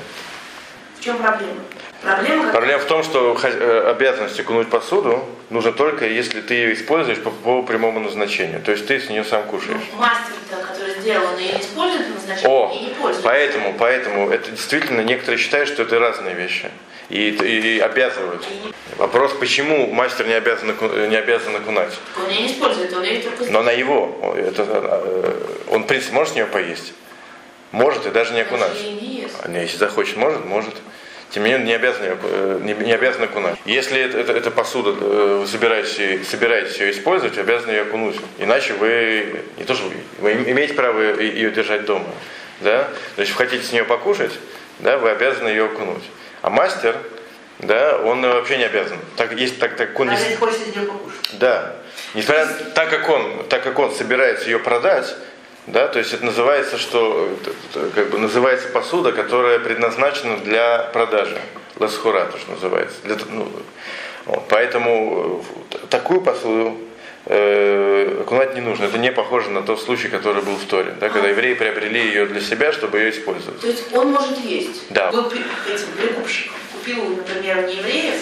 В 1.00 1.04
чем 1.04 1.18
проблема? 1.18 1.62
Проблема, 2.01 2.51
Проблема 2.51 2.80
в 2.80 2.86
том, 2.86 3.04
что 3.04 3.40
э, 3.44 3.90
обязанность 3.92 4.40
окунуть 4.40 4.70
посуду 4.70 5.24
нужно 5.51 5.72
только, 5.72 6.08
если 6.08 6.42
ты 6.42 6.56
ее 6.56 6.74
используешь 6.74 7.20
по, 7.20 7.30
по 7.30 7.62
прямому 7.62 8.00
назначению. 8.00 8.60
То 8.62 8.72
есть 8.72 8.88
ты 8.88 9.00
с 9.00 9.08
нее 9.08 9.24
сам 9.24 9.44
кушаешь. 9.44 9.78
Ну, 9.94 10.00
мастер, 10.00 10.34
который 10.50 11.00
сделал, 11.00 11.28
он 11.34 11.38
ее 11.38 11.54
не 11.54 11.60
использует 11.60 12.08
по 12.08 12.13
назначению 12.13 12.51
О, 12.51 12.74
и 12.74 12.86
не 12.86 12.90
пользуется. 12.96 13.22
Поэтому, 13.22 13.75
поэтому 13.78 14.30
это 14.32 14.50
действительно 14.50 15.01
некоторые 15.01 15.38
считают, 15.38 15.70
что 15.70 15.84
это 15.84 16.00
разные 16.00 16.34
вещи. 16.34 16.72
И, 17.10 17.30
и 17.30 17.80
обязывают. 17.80 18.44
Вопрос, 18.98 19.34
почему 19.34 19.86
мастер 19.88 20.25
не 20.25 20.34
обязан, 20.34 20.75
не 21.10 21.16
обязан 21.16 21.56
окунать? 21.56 22.00
Он 22.18 22.30
ее 22.30 22.42
не 22.42 22.48
использует, 22.48 22.92
он 22.94 23.04
ее 23.04 23.22
только 23.22 23.51
Но 23.51 23.62
на 23.62 23.72
его. 23.72 24.34
Это, 24.36 24.66
э, 24.68 25.34
он, 25.70 25.84
в 25.84 25.88
принципе, 25.88 26.16
может 26.16 26.34
с 26.34 26.36
нее 26.36 26.46
поесть? 26.48 26.94
Может 27.72 28.06
и 28.06 28.10
даже 28.10 28.34
не 28.34 28.42
окунать. 28.42 28.74
Не 29.48 29.62
Если 29.62 29.78
захочет, 29.78 30.18
может, 30.18 30.46
может. 30.46 30.74
Тем 31.32 31.44
не 31.44 31.51
менее, 31.51 31.66
не 31.66 31.74
обязаны, 31.74 32.18
э, 32.22 32.60
не, 32.62 32.74
не 32.74 32.92
обязаны 32.92 33.24
окунать. 33.24 33.58
Если 33.63 34.01
это, 34.01 34.18
это, 34.18 34.34
это 34.34 34.51
посуда, 34.51 34.90
э, 34.90 35.38
вы 35.40 35.48
собираетесь, 35.48 36.28
собираетесь 36.28 36.78
ее 36.78 36.92
использовать, 36.92 37.38
обязаны 37.38 37.72
ее 37.72 37.84
окунуть. 37.84 38.18
Иначе 38.38 38.74
вы, 38.74 39.42
не 39.58 39.63
то 39.63 39.74
что 39.74 39.90
вы, 40.20 40.34
имеете 40.34 40.74
право 40.74 41.00
ее 41.00 41.51
держать 41.51 41.86
дома. 41.86 42.08
Да? 42.60 42.90
То 43.16 43.22
есть, 43.22 43.32
вы 43.32 43.38
хотите 43.38 43.63
с 43.63 43.72
нее 43.72 43.86
покушать, 43.86 44.34
да, 44.80 44.98
вы 44.98 45.10
обязаны 45.10 45.48
ее 45.48 45.66
окунуть. 45.66 46.04
А 46.42 46.50
мастер, 46.50 46.98
да, 47.60 47.98
он 48.00 48.22
вообще 48.22 48.58
не 48.58 48.66
обязан. 48.66 48.98
Так, 49.16 49.32
есть, 49.32 49.58
так, 49.58 49.78
так 49.78 49.98
он 49.98 50.10
а 50.10 50.16
не... 50.16 50.36
хочет 50.36 50.75
нее 50.75 50.86
покушать. 50.86 51.20
Да. 51.34 51.75
Несмотря, 52.13 52.48
так 52.75 52.90
как 52.90 53.08
он, 53.08 53.46
так 53.48 53.63
как 53.63 53.80
он 53.80 53.94
собирается 53.94 54.50
ее 54.50 54.60
продать, 54.60 55.16
да, 55.68 55.88
то 55.88 56.00
есть 56.00 56.13
это 56.13 56.25
называется, 56.25 56.77
что 56.77 57.30
как 57.94 58.10
бы 58.10 58.18
называется 58.18 58.68
посуда, 58.70 59.12
которая 59.12 59.60
предназначена 59.60 60.38
для 60.38 60.89
продажи. 60.94 61.39
Ласхура, 61.77 62.25
то, 62.25 62.38
что 62.38 62.51
называется. 62.51 62.98
Для, 63.03 63.15
ну, 63.30 63.51
вот, 64.25 64.44
поэтому 64.50 65.44
э, 65.72 65.77
такую 65.89 66.22
посуду 66.22 66.77
э, 67.25 68.22
окунать 68.22 68.56
не 68.56 68.62
нужно. 68.62 68.86
Это 68.86 68.98
не 68.98 69.12
похоже 69.12 69.50
на 69.50 69.62
тот 69.62 69.82
случай, 69.82 70.08
который 70.08 70.44
был 70.44 70.56
в 70.56 70.65
Торе, 70.65 70.94
да, 71.00 71.10
когда 71.10 71.30
евреи 71.30 71.53
приобрели 71.53 72.00
ее 72.08 72.25
для 72.25 72.41
себя, 72.41 72.72
чтобы 72.72 73.00
ее 73.00 73.12
использовать. 73.12 73.62
То 73.62 73.68
есть 73.68 73.94
он 73.94 74.12
может 74.12 74.38
есть. 74.39 74.84
Да. 74.89 75.12
Был 75.12 75.27
этим 75.27 75.88
прикупщиком. 75.98 76.56
Купил, 76.74 77.15
например, 77.15 77.68
не 77.68 77.75
евреев, 77.75 78.15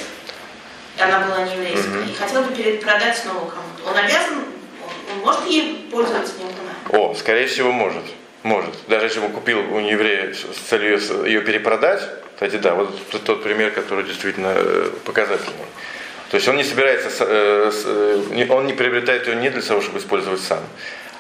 она 1.00 1.20
была 1.22 1.44
не 1.44 1.54
еврейская, 1.56 1.90
Мгм. 2.00 2.10
и 2.10 2.14
хотел 2.14 2.44
бы 2.44 2.54
перепродать 2.54 3.18
снова 3.18 3.40
кому-то. 3.50 3.90
Он 3.90 3.98
обязан, 3.98 4.44
он, 5.14 5.20
может 5.20 5.46
ей 5.48 5.88
пользоваться 5.90 6.34
не? 6.40 6.69
О, 6.90 7.14
скорее 7.14 7.48
всего, 7.48 7.72
может. 7.72 8.04
Может. 8.44 8.74
Даже 8.88 9.06
если 9.06 9.20
он 9.20 9.32
купил 9.32 9.60
у 9.60 9.80
нееврея 9.80 10.34
с 10.34 10.70
целью 10.70 11.00
ее- 11.26 11.42
перепродать, 11.42 12.02
кстати, 12.34 12.56
да, 12.56 12.74
вот 12.74 12.90
тот, 13.26 13.44
пример, 13.44 13.72
который 13.72 14.06
действительно 14.06 14.54
э, 14.56 14.90
показательный. 15.04 15.54
То 16.32 16.36
есть 16.36 16.48
он 16.48 16.56
не 16.56 16.64
собирается, 16.64 17.10
э, 17.20 17.72
э, 17.86 18.46
он 18.50 18.66
не 18.66 18.74
приобретает 18.74 19.28
ее 19.28 19.36
не 19.36 19.50
для 19.50 19.62
того, 19.62 19.82
чтобы 19.82 20.00
использовать 20.00 20.40
сам, 20.42 20.62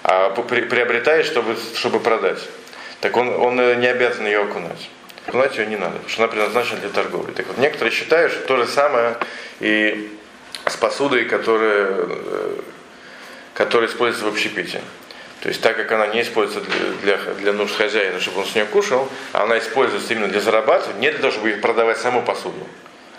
а 0.03 0.29
приобретает, 0.29 1.25
чтобы, 1.25 1.57
чтобы 1.75 1.99
продать. 1.99 2.39
Так 3.01 3.17
он, 3.17 3.29
он 3.29 3.57
не 3.79 3.87
обязан 3.87 4.25
ее 4.25 4.43
окунать. 4.43 4.89
Окунать 5.27 5.57
ее 5.57 5.65
не 5.67 5.75
надо, 5.75 5.91
потому 5.91 6.09
что 6.09 6.23
она 6.23 6.31
предназначена 6.31 6.79
для 6.79 6.89
торговли. 6.89 7.33
Так 7.33 7.47
вот, 7.47 7.57
некоторые 7.57 7.93
считают, 7.93 8.31
что 8.31 8.41
то 8.47 8.57
же 8.57 8.65
самое 8.65 9.17
и 9.59 10.09
с 10.65 10.75
посудой, 10.77 11.25
которая, 11.25 12.05
которая 13.53 13.89
используется 13.89 14.25
в 14.25 14.33
общепите. 14.33 14.81
То 15.41 15.47
есть 15.49 15.61
так 15.61 15.77
как 15.77 15.91
она 15.91 16.07
не 16.07 16.21
используется 16.21 16.69
для, 17.01 17.15
для, 17.17 17.33
для 17.33 17.53
нужд 17.53 17.75
хозяина, 17.75 18.19
чтобы 18.19 18.41
он 18.41 18.45
с 18.45 18.55
нее 18.55 18.65
кушал, 18.65 19.07
она 19.31 19.57
используется 19.57 20.13
именно 20.13 20.27
для 20.27 20.41
зарабатывания, 20.41 20.99
не 20.99 21.11
для 21.11 21.19
того, 21.19 21.31
чтобы 21.31 21.51
продавать 21.53 21.97
саму 21.97 22.21
посуду. 22.21 22.67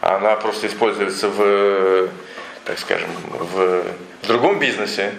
Она 0.00 0.36
просто 0.36 0.66
используется 0.66 1.28
в, 1.28 2.08
так 2.64 2.78
скажем, 2.78 3.10
в, 3.30 3.84
в 4.22 4.26
другом 4.26 4.58
бизнесе, 4.58 5.12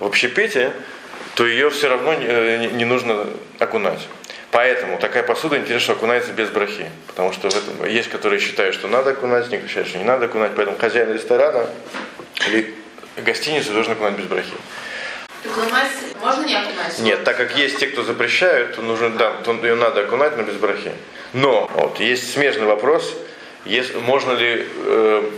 в 0.00 0.04
общепите, 0.06 0.72
то 1.36 1.46
ее 1.46 1.70
все 1.70 1.88
равно 1.88 2.14
не, 2.14 2.26
не- 2.66 2.72
не 2.72 2.84
нужно 2.84 3.26
окунать. 3.58 4.06
Поэтому 4.50 4.98
такая 4.98 5.22
посуда 5.22 5.56
интересно 5.56 5.94
окунается 5.94 6.32
без 6.32 6.50
брахи. 6.50 6.90
Потому 7.06 7.32
что 7.32 7.48
в 7.48 7.54
этом, 7.56 7.86
есть, 7.88 8.10
которые 8.10 8.38
считают, 8.38 8.74
что 8.74 8.86
надо 8.86 9.10
окунать, 9.10 9.44
некоторые 9.44 9.68
считают, 9.68 9.88
что 9.88 9.98
не 9.98 10.04
надо 10.04 10.26
окунать. 10.26 10.52
Поэтому 10.54 10.76
хозяин 10.76 11.12
ресторана 11.12 11.66
или 12.48 12.74
гостиницы 13.16 13.72
должен 13.72 13.92
окунать 13.92 14.14
без 14.14 14.26
брахи. 14.26 14.52
Так 15.42 15.52
можно 16.20 16.44
не 16.44 16.54
окунать? 16.54 16.98
Нет, 17.00 17.24
так 17.24 17.36
как 17.36 17.56
есть 17.56 17.78
те, 17.78 17.88
кто 17.88 18.02
запрещают, 18.02 18.76
то 18.76 18.82
нужно, 18.82 19.10
да, 19.10 19.32
то 19.44 19.52
ее 19.52 19.74
надо 19.74 20.02
окунать, 20.02 20.36
но 20.36 20.44
без 20.44 20.54
брахи. 20.54 20.92
Но 21.32 21.68
вот, 21.74 21.98
есть 21.98 22.32
смежный 22.32 22.66
вопрос, 22.66 23.14
есть, 23.64 23.94
можно, 23.94 24.32
ли, 24.32 24.66
э, 24.86 25.30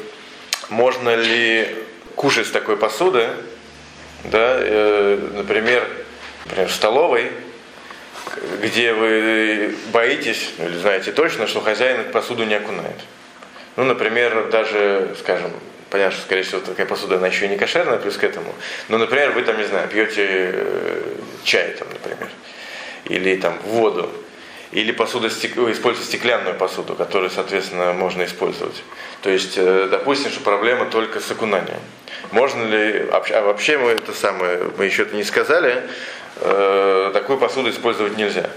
можно 0.68 1.14
ли 1.14 1.74
кушать 2.16 2.46
с 2.46 2.50
такой 2.50 2.76
посуды, 2.76 3.28
да, 4.24 4.56
э, 4.58 5.18
например, 5.34 5.88
например, 6.44 6.68
в 6.68 6.72
столовой, 6.72 7.30
где 8.62 8.92
вы 8.92 9.74
боитесь, 9.92 10.50
ну, 10.58 10.66
или 10.66 10.78
знаете 10.78 11.12
точно, 11.12 11.46
что 11.46 11.60
хозяин 11.60 12.00
эту 12.00 12.10
посуду 12.10 12.44
не 12.44 12.54
окунает. 12.54 12.96
Ну, 13.76 13.84
например, 13.84 14.48
даже, 14.50 15.14
скажем, 15.18 15.50
понятно, 15.94 16.16
что, 16.16 16.26
скорее 16.26 16.42
всего, 16.42 16.60
такая 16.60 16.86
посуда, 16.86 17.18
она 17.18 17.28
еще 17.28 17.46
и 17.46 17.48
не 17.48 17.56
кошерная, 17.56 17.98
плюс 17.98 18.16
к 18.16 18.24
этому. 18.24 18.52
Но, 18.88 18.98
например, 18.98 19.30
вы 19.30 19.42
там, 19.42 19.56
не 19.56 19.64
знаю, 19.64 19.86
пьете 19.86 20.26
э, 20.26 21.14
чай, 21.44 21.70
там, 21.78 21.86
например, 21.92 22.28
или 23.04 23.36
там 23.36 23.56
воду, 23.62 24.10
или 24.72 24.90
посуда, 24.90 25.28
стек- 25.28 26.02
стеклянную 26.02 26.56
посуду, 26.56 26.96
которую, 26.96 27.30
соответственно, 27.30 27.92
можно 27.92 28.24
использовать. 28.24 28.82
То 29.22 29.30
есть, 29.30 29.54
э, 29.56 29.86
допустим, 29.88 30.32
что 30.32 30.40
проблема 30.40 30.86
только 30.86 31.20
с 31.20 31.30
окунанием. 31.30 31.78
Можно 32.32 32.64
ли, 32.64 33.06
а 33.12 33.42
вообще 33.42 33.78
мы 33.78 33.92
это 33.92 34.12
самое, 34.12 34.72
мы 34.76 34.86
еще 34.86 35.02
это 35.02 35.14
не 35.14 35.22
сказали, 35.22 35.80
э, 36.40 37.10
такую 37.14 37.38
посуду 37.38 37.70
использовать 37.70 38.16
нельзя. 38.16 38.50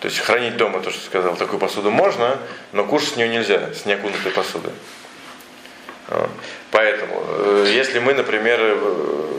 То 0.00 0.08
есть 0.08 0.18
хранить 0.18 0.56
дома, 0.56 0.80
то, 0.80 0.90
что 0.90 1.04
сказал, 1.04 1.36
такую 1.36 1.60
посуду 1.60 1.90
можно, 1.90 2.38
но 2.72 2.86
кушать 2.86 3.10
с 3.10 3.16
нее 3.16 3.28
нельзя, 3.28 3.68
с 3.74 3.84
неокунутой 3.84 4.32
посуды. 4.32 4.70
Поэтому, 6.70 7.24
э, 7.28 7.72
если 7.74 7.98
мы, 7.98 8.14
например, 8.14 8.58
э, 8.60 9.38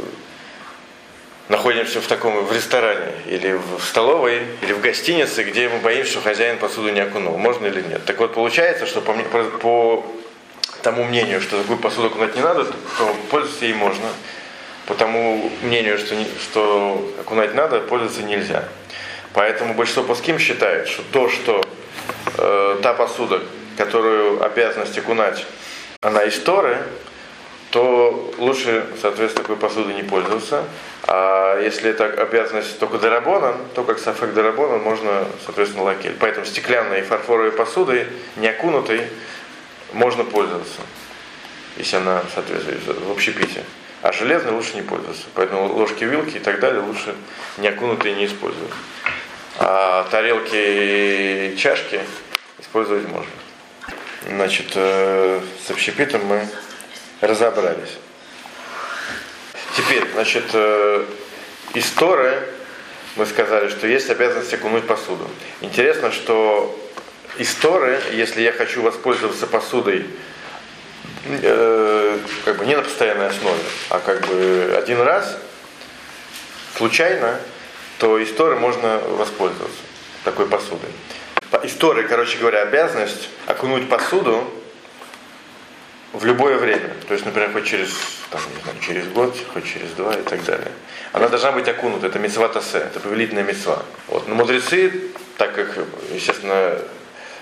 находимся 1.50 2.02
в 2.02 2.08
таком 2.08 2.44
в 2.46 2.52
ресторане 2.52 3.12
или 3.28 3.54
в 3.78 3.84
столовой 3.84 4.42
или 4.62 4.74
в 4.74 4.82
гостинице, 4.82 5.44
где 5.44 5.70
мы 5.70 5.78
боимся, 5.80 6.12
что 6.14 6.22
хозяин 6.22 6.58
посуду 6.58 6.90
не 6.90 7.00
окунул, 7.02 7.38
можно 7.38 7.68
или 7.68 7.82
нет. 7.82 8.04
Так 8.06 8.20
вот 8.20 8.34
получается, 8.34 8.86
что 8.88 9.02
по, 9.02 9.14
по- 9.14 10.06
тому 10.82 11.04
мнению, 11.04 11.42
что 11.42 11.60
такую 11.60 11.78
посуду 11.80 12.08
окунать 12.08 12.36
не 12.36 12.42
надо, 12.42 12.64
то 12.66 13.16
пользоваться 13.30 13.66
ей 13.66 13.74
можно. 13.74 14.08
По 14.88 14.94
тому 14.96 15.52
мнению, 15.62 15.98
что, 15.98 16.16
не- 16.16 16.28
что 16.42 17.12
окунать 17.20 17.54
надо, 17.56 17.80
пользоваться 17.80 18.22
нельзя. 18.24 18.64
Поэтому 19.34 19.74
большинство 19.74 20.04
паским 20.04 20.40
считает, 20.40 20.88
что 20.88 21.04
то, 21.12 21.30
что 21.30 21.64
э, 22.38 22.80
та 22.82 22.94
посуда, 22.94 23.42
которую 23.78 24.44
обязанность 24.44 24.98
окунать, 24.98 25.46
она 26.06 26.24
из 26.24 26.40
Торы, 26.40 26.78
то 27.72 28.32
лучше, 28.38 28.86
соответственно, 29.02 29.44
такой 29.44 29.56
посудой 29.58 29.96
не 29.96 30.04
пользоваться. 30.04 30.64
А 31.04 31.60
если 31.60 31.90
это 31.90 32.06
обязанность 32.06 32.78
только 32.80 33.00
дарабона, 33.00 33.58
то 33.74 33.84
как 33.84 33.98
сафек 33.98 34.34
дарабона 34.34 34.78
можно, 34.78 35.26
соответственно, 35.46 35.84
лакель. 35.84 36.16
Поэтому 36.20 36.46
стеклянной 36.46 37.00
и 37.00 37.02
фарфоровой 37.02 37.52
посудой, 37.52 38.06
не 38.36 38.48
окунутой, 38.48 39.02
можно 39.94 40.24
пользоваться, 40.24 40.82
если 41.76 41.98
она 41.98 42.22
соответствует 42.34 42.84
в 42.86 43.12
общепите. 43.12 43.64
А 44.04 44.12
железной 44.12 44.54
лучше 44.54 44.76
не 44.76 44.84
пользоваться. 44.84 45.26
Поэтому 45.34 45.74
ложки, 45.74 46.04
вилки 46.04 46.38
и 46.38 46.40
так 46.40 46.60
далее 46.60 46.82
лучше 46.82 47.16
не 47.58 47.68
окунутые 47.68 48.14
не 48.14 48.28
использовать. 48.28 48.74
А 49.58 50.08
тарелки 50.12 50.56
и 50.56 51.58
чашки 51.58 52.00
использовать 52.60 53.08
можно. 53.10 53.32
Значит, 54.24 54.72
э, 54.76 55.42
с 55.66 55.72
общепитом 55.72 56.26
мы 56.26 56.48
разобрались. 57.22 57.98
Теперь, 59.76 60.08
значит, 60.14 60.46
э, 60.54 61.06
из 61.74 61.90
Торы 61.92 62.48
мы 63.16 63.26
сказали, 63.26 63.70
что 63.70 63.88
есть 63.88 64.10
обязанность 64.10 64.54
окунуть 64.54 64.88
посуду. 64.88 65.30
Интересно, 65.62 66.12
что 66.12 66.78
из 67.38 67.54
Торы, 67.56 68.02
если 68.14 68.42
я 68.42 68.52
хочу 68.52 68.82
воспользоваться 68.82 69.48
посудой 69.48 70.06
э, 71.26 72.20
как 72.46 72.58
бы 72.58 72.66
не 72.66 72.76
на 72.76 72.82
постоянной 72.82 73.28
основе, 73.28 73.62
а 73.90 74.00
как 74.00 74.26
бы 74.28 74.76
один 74.78 75.02
раз, 75.02 75.38
случайно, 76.78 77.40
то 78.00 78.18
из 78.18 78.34
Торы 78.34 78.56
можно 78.56 79.00
воспользоваться 79.00 79.82
такой 80.24 80.48
посудой. 80.48 80.90
Из 81.64 81.74
Торы, 81.74 82.04
короче 82.04 82.38
говоря, 82.38 82.64
обязанность 82.64 83.30
окунуть 83.48 83.90
посуду 83.90 84.50
в 86.14 86.26
любое 86.26 86.58
время. 86.58 86.92
То 87.08 87.14
есть, 87.14 87.26
например, 87.26 87.52
хоть 87.52 87.66
через, 87.66 87.90
там, 88.30 88.42
не 88.56 88.62
знаю, 88.64 88.78
через 88.82 89.08
год, 89.08 89.38
хоть 89.54 89.66
через 89.66 89.90
два 89.92 90.14
и 90.14 90.24
так 90.24 90.44
далее. 90.44 90.72
Она 91.12 91.28
должна 91.28 91.52
быть 91.52 91.68
окунута. 91.68 92.08
Это 92.08 92.20
мецва 92.20 92.48
тасе, 92.48 92.80
это 92.80 93.00
повелительная 93.00 93.44
мецва. 93.44 93.84
Вот. 94.08 94.28
Но 94.28 94.36
мудрецы, 94.36 95.12
так 95.38 95.54
как, 95.54 95.78
естественно, 96.12 96.80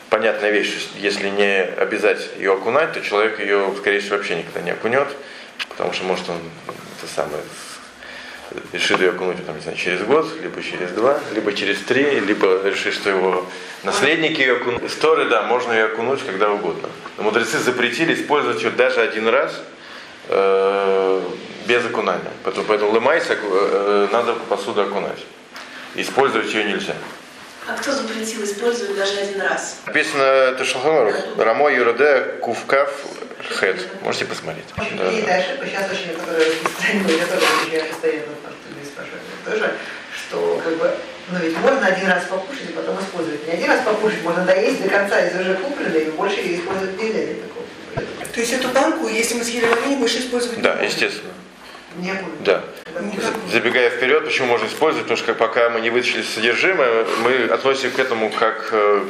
понятная 0.10 0.52
вещь, 0.52 0.90
если 0.96 1.30
не 1.30 1.64
обязать 1.64 2.30
ее 2.38 2.54
окунать, 2.54 2.94
то 2.94 3.02
человек 3.02 3.40
ее, 3.40 3.74
скорее 3.78 4.00
всего, 4.00 4.18
вообще 4.18 4.36
никогда 4.36 4.62
не 4.62 4.72
окунет, 4.72 5.08
потому 5.70 5.94
что 5.94 6.04
может 6.04 6.30
он 6.30 6.38
это 7.00 7.12
самое 7.12 7.42
решит 8.72 9.00
ее 9.00 9.10
окунуть 9.12 9.46
там, 9.46 9.56
не 9.56 9.62
знаю, 9.62 9.78
через 9.78 10.02
год, 10.02 10.28
либо 10.42 10.62
через 10.62 10.92
два, 10.92 11.20
либо 11.34 11.54
через 11.54 11.80
три, 11.82 12.20
либо 12.20 12.62
решит, 12.68 12.94
что 12.94 13.10
его 13.10 13.46
наследники 13.84 14.40
ее 14.40 14.58
окунут. 14.58 14.84
История, 14.84 15.26
да, 15.26 15.44
можно 15.44 15.72
ее 15.72 15.86
окунуть 15.86 16.22
когда 16.26 16.52
угодно. 16.52 16.90
Но 17.18 17.24
мудрецы 17.24 17.60
запретили 17.60 18.14
использовать 18.14 18.62
ее 18.62 18.72
даже 18.72 19.02
один 19.02 19.28
раз 19.28 19.62
э, 20.30 21.22
без 21.68 21.86
окунания. 21.86 22.32
Поэтому, 22.44 22.66
поэтому 22.66 22.92
лымайс 22.92 23.26
э, 23.30 24.08
надо 24.12 24.34
посуду 24.50 24.82
окунать. 24.82 25.20
Использовать 25.96 26.54
ее 26.54 26.64
нельзя. 26.66 26.96
А 27.66 27.78
кто 27.78 27.94
запретил 27.94 28.44
использовать 28.44 28.98
даже 28.98 29.20
один 29.20 29.42
раз? 29.42 29.78
Написано 29.86 30.22
это 30.22 30.66
Шахамару. 30.66 31.14
Рамо 31.38 31.72
Юраде 31.72 32.36
Кувкав 32.42 32.92
Хед. 33.60 33.88
Можете 34.02 34.26
посмотреть. 34.26 34.66
Да, 34.76 34.84
и 35.12 35.22
да. 35.22 35.28
дальше, 35.28 35.60
сейчас 35.66 35.92
очень, 35.92 36.20
которые 36.20 36.50
распространены, 36.50 37.20
которые 37.20 37.48
я 37.72 37.84
постоянно 37.86 38.26
спрашиваю, 38.86 39.22
тоже, 39.46 39.74
что 40.14 40.62
как 40.64 40.76
бы, 40.76 40.94
ну 41.30 41.40
ведь 41.40 41.58
можно 41.58 41.88
один 41.88 42.08
раз 42.08 42.26
покушать 42.26 42.70
и 42.70 42.74
потом 42.74 43.00
использовать. 43.00 43.48
Не 43.48 43.54
один 43.54 43.70
раз 43.70 43.86
покушать, 43.86 44.24
можно 44.24 44.46
доесть 44.46 44.84
до 44.84 44.90
конца 44.90 45.22
из 45.26 45.40
уже 45.40 45.56
купленной 45.56 46.06
и 46.06 46.12
больше 46.12 46.42
использовать 46.56 47.02
нельзя. 47.02 47.34
То 48.34 48.40
есть 48.40 48.54
эту 48.54 48.68
банку, 48.70 49.08
если 49.08 49.36
мы 49.36 49.44
съели 49.44 49.66
варенье, 49.66 49.98
больше 49.98 50.20
использовать 50.20 50.62
Да, 50.62 50.82
естественно. 50.82 51.32
Не 51.98 52.12
буду. 52.14 52.44
Да. 52.44 52.64
Забегая 53.52 53.90
вперед, 53.90 54.26
почему 54.26 54.48
можно 54.48 54.68
использовать? 54.68 55.08
Потому 55.08 55.18
что 55.18 55.34
пока 55.34 55.70
мы 55.70 55.82
не 55.82 55.90
вытащили 55.90 56.24
содержимое, 56.24 57.06
мы 57.24 57.46
относим 57.46 57.92
к 57.92 58.00
этому 58.00 58.30
как, 58.32 58.70
э, 58.72 59.06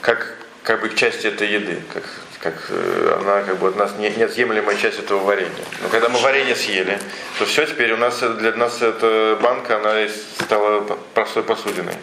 как, 0.00 0.36
как 0.62 0.80
бы 0.80 0.88
к 0.88 0.94
части 0.94 1.26
этой 1.26 1.48
еды, 1.48 1.82
как, 1.92 2.04
как 2.40 2.54
э, 2.70 3.18
она 3.20 3.42
как 3.42 3.58
бы 3.58 3.68
от 3.68 3.76
нас 3.76 3.92
не, 3.98 4.10
неотъемлемая 4.10 4.76
часть 4.76 4.98
этого 4.98 5.18
варенья. 5.20 5.50
Но 5.82 5.88
когда 5.88 6.08
мы 6.08 6.18
варенье 6.18 6.56
съели, 6.56 6.98
то 7.38 7.44
все, 7.44 7.66
теперь 7.66 7.92
у 7.92 7.96
нас 7.96 8.20
для 8.20 8.52
нас 8.52 8.80
эта 8.80 9.38
банка, 9.40 9.76
она 9.76 10.08
стала 10.42 10.80
простой 11.14 11.42
посудиной. 11.42 11.94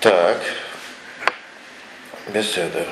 Так. 0.00 0.38
Беседа. 2.28 2.84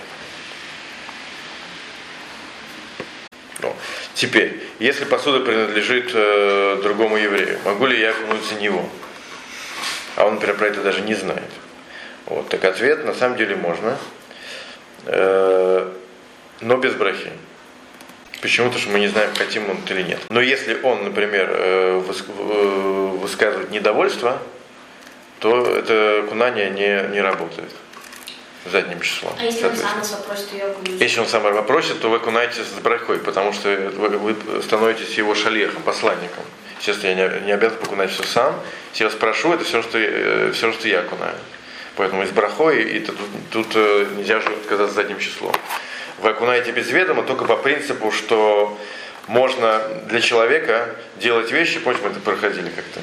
Ну, 3.61 3.75
теперь, 4.15 4.63
если 4.79 5.05
посуда 5.05 5.41
принадлежит 5.41 6.11
э, 6.13 6.81
другому 6.83 7.17
еврею, 7.17 7.59
могу 7.65 7.87
ли 7.87 7.99
я 7.99 8.11
окунуться 8.11 8.55
в 8.55 8.61
него? 8.61 8.85
А 10.17 10.27
он, 10.27 10.35
например, 10.35 10.57
про 10.57 10.67
это 10.67 10.83
даже 10.83 11.01
не 11.01 11.15
знает. 11.15 11.51
Вот, 12.27 12.49
так 12.49 12.65
ответ, 12.65 13.05
на 13.05 13.15
самом 13.15 13.37
деле 13.39 13.57
можно, 13.57 13.97
э, 15.07 15.93
но 16.61 16.77
без 16.77 16.95
брахи. 16.95 17.31
Почему? 18.43 18.67
Потому 18.67 18.83
что 18.83 18.93
мы 18.93 19.01
не 19.01 19.09
знаем, 19.09 19.31
хотим 19.35 19.71
он 19.71 19.79
или 19.89 20.03
нет. 20.03 20.21
Но 20.29 20.41
если 20.41 20.79
он, 20.83 21.05
например, 21.05 21.49
э, 21.51 22.03
э 22.03 23.17
высказывает 23.17 23.71
недовольство, 23.71 24.41
то 25.41 25.67
это 25.67 26.21
окунание 26.25 26.71
не, 26.71 27.13
не 27.13 27.21
работает 27.21 27.71
задним 28.71 29.01
числом. 29.01 29.35
А 29.39 29.45
если 29.45 29.67
он 29.67 29.77
сам 29.77 29.99
вас 29.99 30.09
попросит 30.11 30.53
ее 30.53 30.65
окунуть? 30.65 31.01
Если 31.01 31.21
он 31.21 31.27
сам 31.27 31.43
попросит, 31.43 32.01
то 32.01 32.09
вы 32.09 32.17
окунаетесь 32.17 32.67
с 32.67 32.81
брахой, 32.81 33.19
потому 33.19 33.53
что 33.53 33.69
вы, 33.69 34.09
вы 34.09 34.63
становитесь 34.63 35.17
его 35.19 35.35
шалехом, 35.35 35.83
посланником. 35.83 36.45
Естественно, 36.79 37.11
я 37.11 37.29
не, 37.29 37.47
не 37.47 37.53
обязан 37.53 37.79
окунать 37.83 38.11
все 38.11 38.25
сам. 38.25 38.61
Если 38.93 39.05
я 39.05 39.11
вас 39.11 39.19
прошу, 39.19 39.53
это 39.53 39.65
все, 39.65 39.83
что, 39.83 39.99
э, 39.99 40.53
все, 40.53 40.73
что 40.73 40.89
я 40.89 41.01
окунаю. 41.01 41.37
Поэтому 41.97 42.23
из 42.23 42.31
брахой, 42.31 42.83
и 42.83 43.01
тут, 43.01 43.17
тут 43.51 43.69
э, 43.75 44.07
нельзя 44.17 44.41
же 44.41 44.49
отказаться 44.49 44.95
задним 44.95 45.19
числом. 45.19 45.55
Вы 46.19 46.31
окунаете 46.31 46.73
без 46.73 46.91
ведома 46.91 47.23
только 47.23 47.45
по 47.45 47.57
принципу, 47.57 48.11
что 48.11 48.79
можно 49.27 49.81
для 50.09 50.21
человека 50.21 50.95
делать 51.17 51.51
вещи, 51.51 51.79
помните, 51.79 52.05
мы 52.05 52.11
это 52.11 52.21
проходили 52.21 52.71
как-то, 52.71 53.01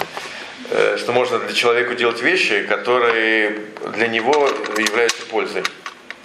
что 0.69 1.11
можно 1.11 1.39
для 1.39 1.53
человека 1.53 1.95
делать 1.95 2.21
вещи, 2.21 2.63
которые 2.63 3.59
для 3.95 4.07
него 4.07 4.49
являются 4.77 5.25
пользой, 5.25 5.63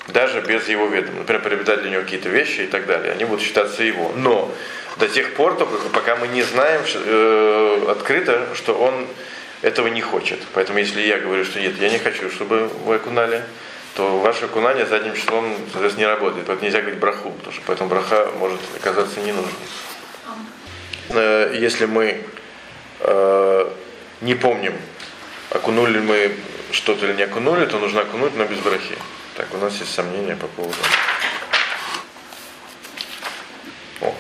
даже 0.09 0.41
без 0.41 0.69
его 0.69 0.87
ведома. 0.87 1.19
Например, 1.19 1.43
приобретать 1.43 1.83
для 1.83 1.91
него 1.91 2.03
какие-то 2.03 2.29
вещи 2.29 2.63
и 2.63 2.67
так 2.67 2.87
далее. 2.87 3.13
Они 3.13 3.25
будут 3.25 3.43
считаться 3.43 3.83
его. 3.83 4.13
Но 4.17 4.53
до 4.99 5.09
тех 5.09 5.35
пор, 5.35 5.57
только 5.57 5.77
пока 5.91 6.17
мы 6.17 6.29
не 6.29 6.43
знаем 6.43 6.81
э, 6.95 7.85
открыто, 7.89 8.49
что 8.55 8.75
он 8.75 9.07
этого 9.63 9.89
не 9.89 10.01
хочет. 10.01 10.39
Поэтому 10.55 10.79
если 10.79 11.01
я 11.01 11.19
говорю, 11.19 11.45
что 11.45 11.61
нет, 11.61 11.75
я 11.79 11.91
не 11.91 11.99
хочу, 11.99 12.31
чтобы 12.31 12.69
вы 12.85 12.97
окунали, 12.97 13.43
то 13.95 14.19
ваше 14.19 14.47
окунание 14.47 14.87
задним 14.87 15.15
числом, 15.15 15.57
соответственно, 15.73 16.07
не 16.07 16.13
работает. 16.13 16.47
Поэтому 16.47 16.67
нельзя 16.67 16.81
говорить 16.81 17.01
браху, 17.01 17.31
потому 17.31 17.53
что 17.53 17.63
поэтому 17.67 17.91
браха 17.91 18.29
может 18.39 18.61
оказаться 18.77 19.21
ненужной. 19.21 19.53
Э, 21.11 21.55
если 21.59 21.87
мы 21.87 22.23
э, 23.01 23.71
не 24.21 24.35
помним, 24.35 24.75
окунули 25.51 25.99
мы 26.01 26.37
что-то 26.73 27.07
или 27.07 27.15
не 27.15 27.23
окунули, 27.23 27.67
то 27.67 27.79
нужно 27.79 28.03
окунуть, 28.03 28.37
но 28.37 28.45
без 28.45 28.59
брахи. 28.59 28.97
Так, 29.37 29.47
у 29.55 29.59
нас 29.59 29.79
есть 29.79 29.95
сомнения 29.95 30.37
по 30.37 30.47
поводу. 30.49 30.77
О. 34.01 34.15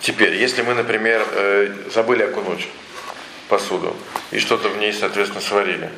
Теперь, 0.00 0.34
если 0.34 0.62
мы, 0.62 0.74
например, 0.74 1.26
э, 1.32 1.74
забыли 1.92 2.22
окунуть 2.22 2.66
посуду 3.48 3.96
и 4.30 4.38
что-то 4.38 4.68
в 4.68 4.78
ней, 4.78 4.92
соответственно, 4.92 5.40
сварили, 5.42 5.90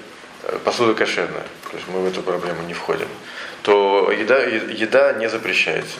э, 0.43 0.59
посуда 0.65 0.95
кошерная, 0.95 1.47
то 1.71 1.77
есть 1.77 1.89
мы 1.89 2.01
в 2.01 2.07
эту 2.07 2.23
проблему 2.23 2.63
не 2.63 2.75
входим, 2.75 3.09
то 3.63 4.11
еда, 4.11 4.41
еда 4.43 5.13
не 5.13 5.29
запрещается. 5.29 5.99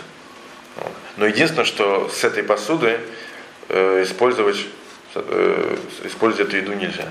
Но 1.17 1.27
единственное, 1.27 1.65
что 1.65 2.09
с 2.09 2.25
этой 2.25 2.43
посуды 2.43 3.01
э, 3.69 4.03
использовать 4.03 4.67
использовать 6.05 6.49
эту 6.49 6.57
еду 6.57 6.73
нельзя. 6.73 7.09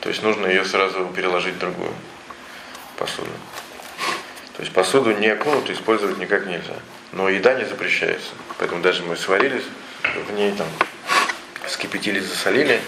То 0.00 0.08
есть 0.08 0.22
нужно 0.22 0.46
ее 0.46 0.64
сразу 0.64 1.06
переложить 1.14 1.54
в 1.54 1.58
другую 1.58 1.92
посуду. 2.96 3.30
То 4.56 4.62
есть 4.62 4.72
посуду 4.72 5.12
не 5.12 5.28
окунутую 5.28 5.76
использовать 5.76 6.18
никак 6.18 6.46
нельзя. 6.46 6.76
Но 7.12 7.28
еда 7.28 7.54
не 7.54 7.64
запрещается. 7.64 8.30
Поэтому 8.58 8.82
даже 8.82 9.02
мы 9.02 9.16
сварились, 9.16 9.64
в 10.28 10.32
ней 10.32 10.52
там 10.52 10.66
скипятили, 11.68 12.20
засолили, 12.20 12.80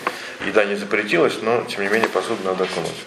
еда 0.44 0.64
не 0.64 0.74
запретилась, 0.74 1.38
но 1.42 1.62
тем 1.62 1.82
не 1.82 1.88
менее 1.88 2.08
посуду 2.08 2.42
надо 2.44 2.64
окунуть 2.64 3.04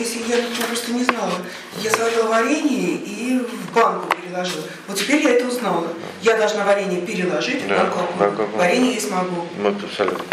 если 0.00 0.20
я 0.28 0.38
просто 0.66 0.92
не 0.92 1.04
знала. 1.04 1.32
Я 1.78 1.90
сварила 1.90 2.24
варенье 2.24 2.96
и 2.96 3.38
в 3.38 3.72
банку 3.74 4.08
переложила. 4.16 4.64
Вот 4.88 4.98
теперь 4.98 5.22
я 5.22 5.30
это 5.34 5.46
узнала. 5.46 5.86
Я 6.22 6.36
должна 6.36 6.64
варенье 6.64 7.00
переложить, 7.02 7.66
да, 7.68 7.84
банку, 7.84 7.98
банку 8.18 8.46
варенье 8.56 8.94
есть 8.94 9.10
могу. 9.10 9.46
Вот, 9.58 9.84
абсолютно. 9.84 10.24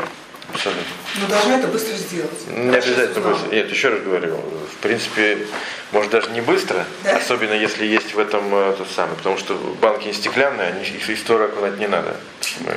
Абсолютно. 0.54 0.84
Но 1.22 1.28
должны 1.28 1.54
это 1.54 1.68
быстро 1.68 1.94
сделать. 1.96 2.48
Не 2.48 2.76
обязательно 2.76 3.30
быстро. 3.30 3.52
Нет, 3.54 3.70
еще 3.70 3.90
раз 3.90 4.02
говорю, 4.02 4.38
в 4.38 4.76
принципе, 4.82 5.46
может 5.92 6.10
даже 6.12 6.32
не 6.32 6.42
быстро, 6.42 6.86
Да? 7.04 7.18
особенно 7.18 7.54
если 7.54 7.86
есть 7.86 8.14
в 8.14 8.20
этом 8.20 8.44
э, 8.56 8.74
тот 8.78 8.88
самый, 8.96 9.16
потому 9.18 9.38
что 9.38 9.54
банки 9.82 10.08
не 10.08 10.14
стеклянные, 10.14 10.70
они 10.70 10.84
их 10.84 11.10
из 11.10 11.20
стора 11.20 11.46
окунать 11.46 11.78
не 11.78 11.88
надо. 11.88 12.16
Мы- 12.62 12.72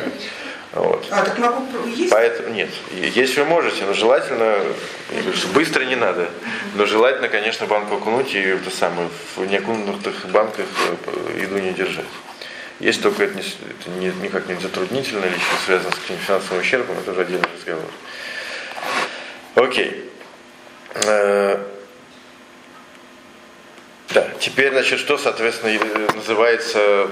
Вот. 0.73 1.05
А, 1.11 1.25
так 1.25 1.37
могу 1.39 1.67
есть? 1.89 2.11
Поэтому 2.11 2.51
нет, 2.51 2.69
если 2.93 3.41
вы 3.41 3.47
можете, 3.47 3.85
но 3.87 3.93
желательно, 3.93 4.57
быстро 5.53 5.85
не 5.85 5.97
надо, 5.97 6.31
но 6.75 6.87
желательно, 6.87 7.29
конечно, 7.29 7.67
банку 7.67 7.97
окунуть 7.97 8.33
и 8.35 8.39
это 8.41 8.71
самое, 8.71 9.09
в 9.35 9.45
неокунутых 9.45 10.27
банках 10.31 10.67
э, 11.07 11.41
еду 11.43 11.59
не 11.59 11.73
держать. 11.73 12.05
Если 12.79 13.03
только 13.03 13.25
это, 13.25 13.35
не, 13.35 13.41
это 13.43 13.91
не- 13.99 14.23
никак 14.23 14.47
не 14.49 14.55
затруднительно 14.61 15.25
или 15.25 15.35
еще 15.35 15.45
связано 15.67 15.91
с 15.91 15.99
каким-то 15.99 16.23
финансовым 16.25 16.61
ущербом, 16.61 16.99
это 16.99 17.11
уже 17.11 17.21
отдельный 17.23 17.49
разговор. 17.57 17.91
Окей. 19.57 20.05
Э, 21.05 21.59
Да, 24.15 24.29
теперь, 24.41 24.71
значит, 24.73 24.99
что, 25.01 25.19
соответственно, 25.19 25.71
э, 25.71 26.09
называется 26.15 27.09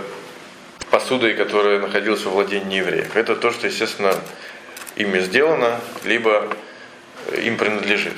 посудой, 0.90 1.34
которая 1.34 1.78
находилась 1.78 2.24
во 2.24 2.30
владении 2.30 2.78
евреев. 2.78 3.16
Это 3.16 3.36
то, 3.36 3.50
что, 3.50 3.66
естественно, 3.66 4.14
ими 4.96 5.20
сделано, 5.20 5.80
либо 6.04 6.48
э, 7.28 7.42
им 7.42 7.56
принадлежит. 7.56 8.14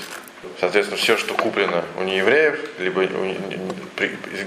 Соответственно, 0.58 0.98
все, 0.98 1.16
что 1.16 1.34
куплено 1.34 1.84
у 1.98 2.02
неевреев, 2.02 2.58
либо 2.78 3.04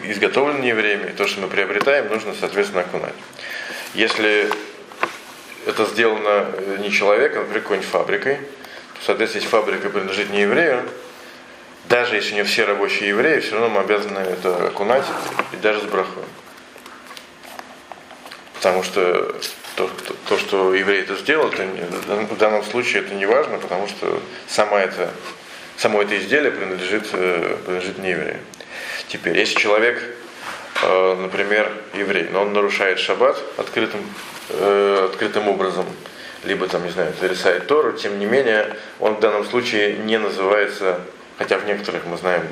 изготовлено 0.05 0.59
неевреями, 0.59 1.11
то, 1.11 1.27
что 1.27 1.41
мы 1.41 1.47
приобретаем, 1.47 2.07
нужно, 2.07 2.33
соответственно, 2.39 2.81
окунать. 2.81 3.13
Если 3.93 4.49
это 5.65 5.85
сделано 5.85 6.47
э, 6.53 6.77
не 6.81 6.91
человеком, 6.91 7.41
например, 7.41 7.61
какой-нибудь 7.61 7.89
фабрикой, 7.89 8.35
то, 8.35 9.05
соответственно, 9.05 9.41
если 9.43 9.49
фабрика 9.49 9.89
принадлежит 9.89 10.29
не 10.31 10.41
еврею, 10.41 10.83
даже 11.89 12.15
если 12.15 12.31
у 12.31 12.33
нее 12.35 12.43
все 12.45 12.65
рабочие 12.65 13.09
евреи, 13.09 13.39
все 13.39 13.53
равно 13.53 13.69
мы 13.69 13.81
обязаны 13.81 14.19
это 14.19 14.67
окунать 14.67 15.05
и 15.51 15.57
даже 15.57 15.81
с 15.81 15.83
брахой. 15.83 16.23
Потому 18.63 18.81
что 18.81 19.35
то, 19.75 19.89
то- 19.89 20.15
то, 20.29 20.37
что 20.37 20.73
еврей 20.73 21.01
это 21.01 21.17
сделал, 21.17 21.49
это 21.49 21.67
в 22.29 22.37
данном 22.37 22.63
случае 22.63 23.03
это 23.03 23.13
не 23.13 23.25
важно, 23.25 23.57
потому 23.57 23.89
что 23.89 24.21
сама 24.47 24.79
это, 24.79 25.09
само 25.75 26.01
это 26.01 26.17
изделие 26.17 26.49
принадлежит, 26.49 27.09
э, 27.11 27.57
принадлежит 27.65 27.97
не 27.97 28.11
еврею. 28.11 28.39
Теперь, 29.09 29.37
если 29.37 29.55
человек, 29.55 30.01
э, 30.81 31.15
например, 31.15 31.73
еврей, 31.93 32.29
но 32.31 32.43
он 32.43 32.53
нарушает 32.53 32.99
шаббат 32.99 33.37
открытым, 33.57 33.99
э, 34.51 35.09
открытым 35.11 35.49
образом, 35.49 35.85
либо 36.45 36.65
там, 36.69 36.85
не 36.85 36.91
знаю, 36.91 37.13
зарисает 37.19 37.67
Тору, 37.67 37.91
тем 37.91 38.17
не 38.17 38.25
менее, 38.25 38.77
он 39.01 39.15
в 39.15 39.19
данном 39.19 39.43
случае 39.43 39.97
не 39.97 40.17
называется, 40.17 41.01
хотя 41.37 41.57
в 41.57 41.65
некоторых 41.65 42.05
мы 42.05 42.15
знаем 42.17 42.43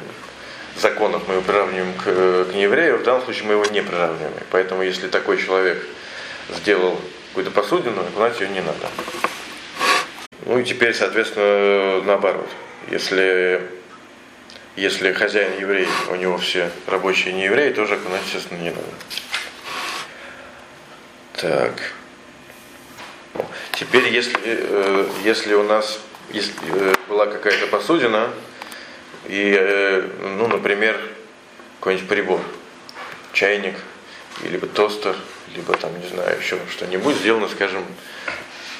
законах 0.79 1.23
мы 1.27 1.35
его 1.35 1.43
приравниваем 1.43 1.93
к, 1.93 2.03
э, 2.05 2.45
к 2.49 2.55
нееврею, 2.55 2.97
в 2.99 3.03
данном 3.03 3.23
случае 3.23 3.45
мы 3.45 3.53
его 3.53 3.65
не 3.65 3.81
приравниваем. 3.81 4.33
Поэтому 4.51 4.83
если 4.83 5.07
такой 5.07 5.41
человек 5.41 5.85
сделал 6.49 6.99
какую-то 7.29 7.51
посудину, 7.51 8.01
окунать 8.01 8.39
ее 8.39 8.49
не 8.49 8.61
надо. 8.61 8.89
Ну 10.45 10.59
и 10.59 10.63
теперь, 10.63 10.93
соответственно, 10.93 12.01
наоборот. 12.03 12.49
Если, 12.89 13.61
если 14.75 15.13
хозяин 15.13 15.59
еврей, 15.59 15.87
у 16.09 16.15
него 16.15 16.37
все 16.37 16.71
рабочие 16.87 17.33
не 17.33 17.45
евреи, 17.45 17.71
тоже 17.71 17.95
окунать, 17.95 18.21
естественно, 18.25 18.59
не 18.59 18.69
надо. 18.69 18.81
Так. 21.33 21.93
Теперь, 23.73 24.09
если, 24.09 24.37
э, 24.43 25.07
если 25.23 25.53
у 25.53 25.63
нас 25.63 25.99
если, 26.33 26.53
э, 26.69 26.93
была 27.09 27.25
какая-то 27.27 27.67
посудина, 27.67 28.29
и, 29.27 29.55
э, 29.57 30.07
ну, 30.37 30.47
например, 30.47 30.99
какой-нибудь 31.79 32.07
прибор, 32.07 32.41
чайник, 33.33 33.75
либо 34.43 34.67
тостер, 34.67 35.15
либо 35.55 35.75
там, 35.77 35.91
не 35.99 36.07
знаю, 36.07 36.37
еще 36.39 36.57
что-нибудь 36.69 37.15
сделано, 37.17 37.47
скажем, 37.49 37.85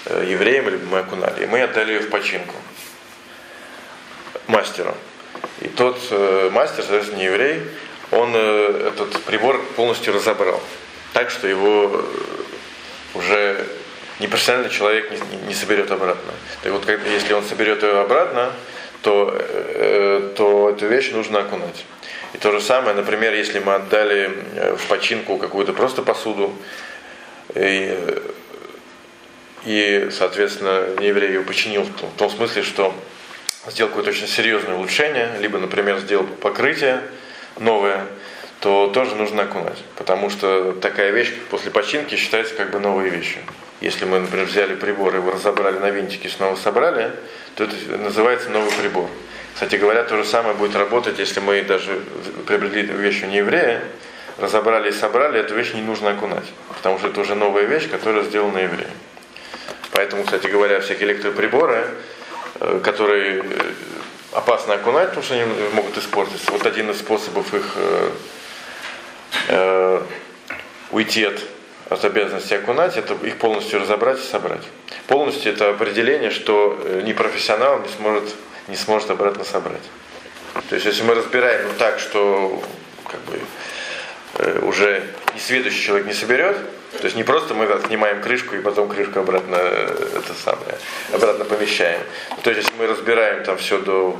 э, 0.05 0.25
евреем, 0.27 0.69
либо 0.69 0.85
мы 0.85 0.99
окунали. 0.99 1.43
И 1.43 1.47
мы 1.47 1.61
отдали 1.61 1.93
ее 1.93 1.99
в 1.99 2.09
починку 2.09 2.55
мастеру. 4.47 4.95
И 5.61 5.67
тот 5.67 5.99
э, 6.11 6.49
мастер, 6.51 6.83
соответственно, 6.83 7.19
не 7.19 7.25
еврей, 7.25 7.61
он 8.11 8.31
э, 8.35 8.91
этот 8.93 9.21
прибор 9.23 9.61
полностью 9.75 10.13
разобрал. 10.13 10.61
Так, 11.13 11.29
что 11.29 11.47
его 11.47 11.91
э, 11.93 13.17
уже 13.17 13.65
непрофессиональный 14.19 14.69
человек 14.69 15.11
не, 15.11 15.17
не- 15.17 15.43
не 15.47 15.53
соберет 15.53 15.91
обратно. 15.91 16.33
Так 16.61 16.71
вот, 16.71 16.87
если 16.87 17.33
он 17.33 17.43
соберет 17.43 17.83
ее 17.83 17.99
обратно, 17.99 18.51
то, 19.01 19.35
э, 19.35 20.33
то 20.35 20.69
эту 20.69 20.87
вещь 20.87 21.11
нужно 21.11 21.39
окунать. 21.39 21.85
И 22.33 22.37
то 22.37 22.51
же 22.51 22.61
самое, 22.61 22.95
например, 22.95 23.33
если 23.33 23.59
мы 23.59 23.75
отдали 23.75 24.31
э, 24.55 24.75
в 24.75 24.87
починку 24.87 25.37
какую-то 25.37 25.73
просто 25.73 26.01
посуду, 26.01 26.53
и, 27.55 27.97
и 29.65 30.09
соответственно, 30.11 31.01
еврей 31.01 31.29
ее 31.29 31.41
починил 31.41 31.83
в 31.83 32.17
том 32.17 32.29
смысле, 32.29 32.63
что 32.63 32.93
сделал 33.67 33.89
какое-то 33.89 34.11
очень 34.11 34.27
серьезное 34.27 34.75
улучшение, 34.75 35.37
либо, 35.39 35.59
например, 35.59 35.99
сделал 35.99 36.25
покрытие 36.25 37.01
новое, 37.59 38.05
то 38.61 38.91
тоже 38.93 39.15
нужно 39.15 39.43
окунать. 39.43 39.79
Потому 39.97 40.29
что 40.29 40.73
такая 40.73 41.11
вещь 41.11 41.33
после 41.49 41.71
починки 41.71 42.15
считается 42.15 42.53
как 42.53 42.69
бы 42.69 42.79
новой 42.79 43.09
вещью. 43.09 43.41
Если 43.81 44.05
мы, 44.05 44.19
например, 44.19 44.45
взяли 44.45 44.75
прибор, 44.75 45.15
его 45.15 45.31
разобрали 45.31 45.79
на 45.79 45.89
винтики 45.89 46.27
и 46.27 46.29
снова 46.29 46.55
собрали, 46.55 47.11
то 47.55 47.63
это 47.63 47.75
называется 47.97 48.49
новый 48.49 48.71
прибор. 48.71 49.09
Кстати 49.55 49.75
говоря, 49.77 50.03
то 50.03 50.15
же 50.15 50.23
самое 50.23 50.53
будет 50.53 50.75
работать, 50.75 51.17
если 51.17 51.39
мы 51.39 51.63
даже 51.63 52.01
приобрели 52.45 52.83
вещь 52.83 53.23
у 53.23 53.25
нееврея, 53.25 53.81
разобрали 54.37 54.89
и 54.89 54.93
собрали, 54.93 55.39
эту 55.39 55.55
вещь 55.55 55.73
не 55.73 55.81
нужно 55.81 56.11
окунать. 56.11 56.45
Потому 56.77 56.99
что 56.99 57.07
это 57.07 57.19
уже 57.19 57.33
новая 57.33 57.63
вещь, 57.63 57.89
которая 57.89 58.23
сделана 58.23 58.59
евреем. 58.59 58.91
Поэтому, 59.91 60.23
кстати 60.23 60.45
говоря, 60.45 60.79
всякие 60.81 61.09
электроприборы, 61.09 61.87
э, 62.59 62.79
которые 62.83 63.39
э, 63.39 63.43
опасно 64.33 64.75
окунать, 64.75 65.07
потому 65.09 65.23
что 65.23 65.33
они 65.33 65.45
могут 65.73 65.97
испортиться. 65.97 66.51
Вот 66.51 66.65
один 66.67 66.91
из 66.91 66.99
способов 66.99 67.53
их 67.55 67.75
э, 69.47 70.01
уйти 70.91 71.25
от, 71.25 71.39
от 71.89 72.05
обязанности 72.05 72.53
окунать, 72.53 72.97
это 72.97 73.13
их 73.23 73.37
полностью 73.37 73.79
разобрать 73.79 74.19
и 74.19 74.23
собрать. 74.23 74.63
Полностью 75.07 75.53
это 75.53 75.69
определение, 75.69 76.31
что 76.31 76.79
э, 76.83 77.01
непрофессионал 77.03 77.79
не 77.81 77.89
сможет, 77.89 78.35
не 78.67 78.75
сможет 78.75 79.09
обратно 79.09 79.43
собрать. 79.43 79.83
То 80.69 80.75
есть 80.75 80.85
если 80.85 81.03
мы 81.03 81.15
разбираем 81.15 81.67
ну, 81.67 81.73
так, 81.77 81.99
что 81.99 82.61
как 83.07 83.19
бы, 83.21 83.39
э, 84.39 84.59
уже 84.63 85.03
несведущий 85.33 85.81
человек 85.81 86.07
не 86.07 86.13
соберет, 86.13 86.57
то 86.97 87.05
есть 87.05 87.15
не 87.15 87.23
просто 87.23 87.53
мы 87.53 87.67
снимаем 87.87 88.21
крышку 88.21 88.55
и 88.55 88.61
потом 88.61 88.89
крышку 88.89 89.19
обратно 89.19 89.55
это 89.55 90.33
самое, 90.43 90.77
обратно 91.13 91.45
помещаем. 91.45 92.01
То 92.43 92.49
есть 92.49 92.63
если 92.63 92.77
мы 92.77 92.87
разбираем 92.87 93.43
там 93.45 93.57
все 93.57 93.79
до, 93.79 94.19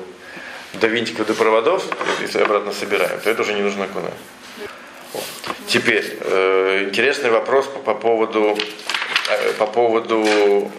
до 0.74 0.88
винтиков, 0.88 1.28
до 1.28 1.34
проводов 1.34 1.86
и 2.22 2.38
обратно 2.38 2.72
собираем, 2.72 3.20
то 3.20 3.30
это 3.30 3.42
уже 3.42 3.54
не 3.54 3.62
нужно 3.62 3.86
окунать. 3.86 4.14
Теперь 5.68 6.18
э, 6.20 6.86
интересный 6.88 7.30
вопрос 7.30 7.68
по, 7.68 7.80
по 7.80 7.94
поводу 7.94 8.58
э, 9.30 9.54
по 9.54 9.68
поводу 9.68 10.72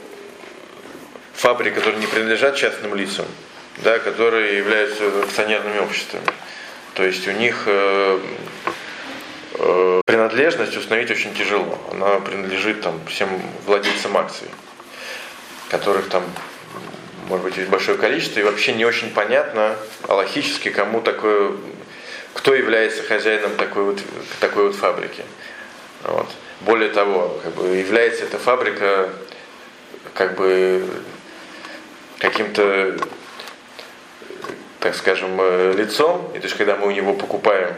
фабрик, 1.34 1.74
которые 1.74 2.00
не 2.00 2.06
принадлежат 2.06 2.56
частным 2.56 2.94
лицам, 2.94 3.26
да, 3.78 3.98
которые 3.98 4.58
являются 4.58 5.04
акционерными 5.22 5.78
обществами. 5.78 6.26
То 6.94 7.04
есть 7.04 7.26
у 7.26 7.32
них 7.32 7.64
э, 7.66 8.20
э, 9.54 10.00
принадлежность 10.04 10.76
установить 10.76 11.10
очень 11.10 11.34
тяжело. 11.34 11.78
Она 11.90 12.20
принадлежит 12.20 12.82
там, 12.82 13.00
всем 13.06 13.28
владельцам 13.66 14.16
акций, 14.16 14.48
которых 15.68 16.08
там 16.10 16.22
может 17.28 17.44
быть 17.44 17.68
большое 17.68 17.96
количество, 17.96 18.40
и 18.40 18.42
вообще 18.42 18.74
не 18.74 18.84
очень 18.84 19.10
понятно 19.10 19.76
аллахически, 20.06 20.68
кому 20.68 21.00
такое, 21.00 21.52
кто 22.42 22.56
является 22.56 23.04
хозяином 23.04 23.54
такой 23.54 23.84
вот, 23.84 24.00
такой 24.40 24.66
вот 24.66 24.74
фабрики. 24.74 25.22
Вот. 26.02 26.26
Более 26.62 26.90
того, 26.90 27.40
как 27.40 27.54
бы, 27.54 27.68
является 27.68 28.24
эта 28.24 28.36
фабрика 28.36 29.10
как 30.12 30.34
бы 30.34 30.84
каким-то, 32.18 32.98
так 34.80 34.96
скажем, 34.96 35.40
э, 35.40 35.72
лицом, 35.76 36.32
и 36.34 36.40
то 36.40 36.46
есть 36.46 36.56
когда 36.56 36.74
мы 36.74 36.88
у 36.88 36.90
него 36.90 37.14
покупаем 37.14 37.76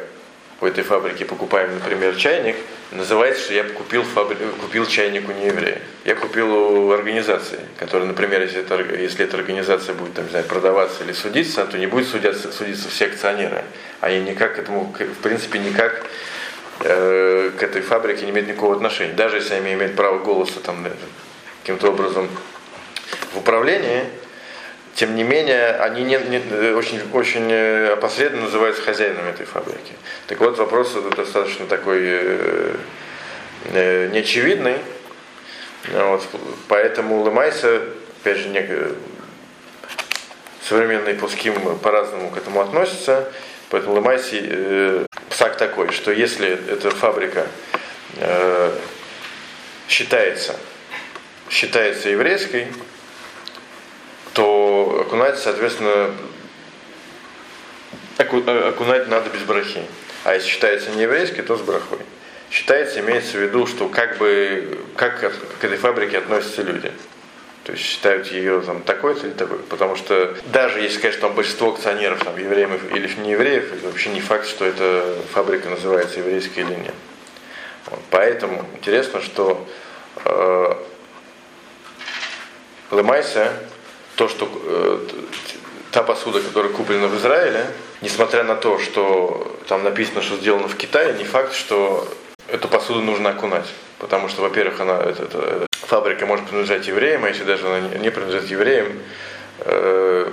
у 0.62 0.66
этой 0.66 0.82
фабрики 0.82 1.24
покупаем, 1.24 1.74
например, 1.74 2.16
чайник, 2.16 2.56
называется, 2.90 3.44
что 3.44 3.54
я 3.54 3.64
купил, 3.64 4.02
фабри... 4.02 4.36
купил 4.60 4.86
чайник 4.86 5.28
у 5.28 5.32
нееврея. 5.32 5.80
Я 6.04 6.14
купил 6.14 6.52
у 6.52 6.92
организации, 6.92 7.60
которая, 7.78 8.08
например, 8.08 8.42
если, 8.42 8.60
это, 8.60 8.76
если 8.96 9.24
эта 9.24 9.36
организация 9.36 9.94
будет 9.94 10.14
там, 10.14 10.24
не 10.24 10.30
знаю, 10.30 10.44
продаваться 10.46 11.04
или 11.04 11.12
судиться, 11.12 11.64
то 11.66 11.78
не 11.78 11.86
будет 11.86 12.08
судиться, 12.08 12.52
судиться 12.52 12.88
все 12.88 13.06
акционеры. 13.06 13.64
Они 14.00 14.20
никак 14.20 14.56
к 14.56 14.58
этому, 14.58 14.92
в 14.92 15.22
принципе, 15.22 15.58
никак 15.58 16.04
э, 16.80 17.50
к 17.58 17.62
этой 17.62 17.82
фабрике 17.82 18.24
не 18.24 18.30
имеют 18.30 18.48
никакого 18.48 18.74
отношения. 18.74 19.14
Даже 19.14 19.36
если 19.36 19.54
они 19.54 19.74
имеют 19.74 19.96
право 19.96 20.18
голоса 20.18 20.60
там, 20.60 20.86
каким-то 21.62 21.88
образом 21.88 22.28
в 23.32 23.38
управлении, 23.38 24.04
тем 24.94 25.16
не 25.16 25.24
менее, 25.24 25.70
они 25.76 26.04
не, 26.04 26.18
не, 26.18 26.70
очень, 26.72 27.00
очень 27.12 27.52
опосредованно 27.92 28.44
называются 28.44 28.82
хозяинами 28.82 29.30
этой 29.30 29.44
фабрики. 29.44 29.92
Так 30.28 30.38
вот, 30.40 30.56
вопрос 30.58 30.96
достаточно 31.16 31.66
такой 31.66 31.98
э, 32.02 32.76
э, 33.72 34.08
неочевидный. 34.12 34.76
Вот, 35.92 36.22
поэтому 36.68 37.24
Лемайса, 37.26 37.82
опять 38.20 38.38
же, 38.38 38.48
не, 38.48 38.66
современные 40.62 41.14
пуским 41.14 41.78
по-разному 41.78 42.30
к 42.30 42.36
этому 42.36 42.60
относятся. 42.60 43.30
Поэтому 43.70 43.96
Лемайси 43.96 44.40
э, 44.42 45.06
псак 45.28 45.56
такой, 45.56 45.90
что 45.90 46.12
если 46.12 46.48
эта 46.70 46.90
фабрика 46.90 47.48
э, 48.18 48.72
считается, 49.88 50.54
считается 51.50 52.10
еврейской, 52.10 52.68
окунать, 55.14 55.38
соответственно, 55.38 56.10
э, 58.18 58.68
окунать 58.68 59.08
надо 59.08 59.30
без 59.30 59.42
брахи. 59.42 59.82
А 60.24 60.34
если 60.34 60.48
считается 60.48 60.90
не 60.90 61.02
еврейской, 61.02 61.42
то 61.42 61.56
с 61.56 61.60
брахой. 61.60 61.98
Считается, 62.50 63.00
имеется 63.00 63.38
в 63.38 63.40
виду, 63.40 63.66
что 63.66 63.88
как 63.88 64.18
бы, 64.18 64.78
как 64.96 65.20
к 65.60 65.64
этой 65.64 65.76
фабрике 65.76 66.18
относятся 66.18 66.62
люди. 66.62 66.90
То 67.62 67.72
есть 67.72 67.84
считают 67.84 68.26
ее 68.26 68.60
там 68.60 68.82
такой 68.82 69.14
или 69.14 69.30
такой. 69.30 69.58
Потому 69.58 69.96
что 69.96 70.36
даже 70.46 70.80
если 70.80 70.98
сказать, 70.98 71.14
что 71.14 71.28
там 71.28 71.36
большинство 71.36 71.72
акционеров 71.72 72.22
там, 72.22 72.36
евреев 72.36 72.92
или 72.92 73.08
не 73.20 73.32
евреев, 73.32 73.72
это 73.72 73.86
вообще 73.86 74.10
не 74.10 74.20
факт, 74.20 74.46
что 74.46 74.64
эта 74.64 75.16
фабрика 75.32 75.68
называется 75.70 76.18
еврейской 76.18 76.60
или 76.60 76.74
нет. 76.74 76.94
Вот. 77.86 78.00
Поэтому 78.10 78.66
интересно, 78.74 79.20
что 79.20 79.66
э, 80.24 80.74
Лемайса, 82.90 83.52
то, 84.16 84.28
что 84.28 84.48
э, 84.66 84.98
та 85.90 86.02
посуда, 86.02 86.40
которая 86.40 86.72
куплена 86.72 87.08
в 87.08 87.16
Израиле, 87.16 87.66
несмотря 88.00 88.44
на 88.44 88.54
то, 88.56 88.78
что 88.78 89.56
там 89.68 89.84
написано, 89.84 90.22
что 90.22 90.36
сделано 90.36 90.68
в 90.68 90.76
Китае, 90.76 91.14
не 91.14 91.24
факт, 91.24 91.54
что 91.54 92.08
эту 92.48 92.68
посуду 92.68 93.00
нужно 93.00 93.30
окунать. 93.30 93.66
Потому 93.98 94.28
что, 94.28 94.42
во-первых, 94.42 94.80
она, 94.80 94.98
это, 94.98 95.22
это, 95.22 95.66
фабрика 95.72 96.26
может 96.26 96.46
принадлежать 96.46 96.86
евреям, 96.86 97.24
а 97.24 97.28
если 97.28 97.44
даже 97.44 97.66
она 97.66 97.80
не 97.98 98.10
принадлежит 98.10 98.50
евреям, 98.50 98.98
э, 99.60 100.32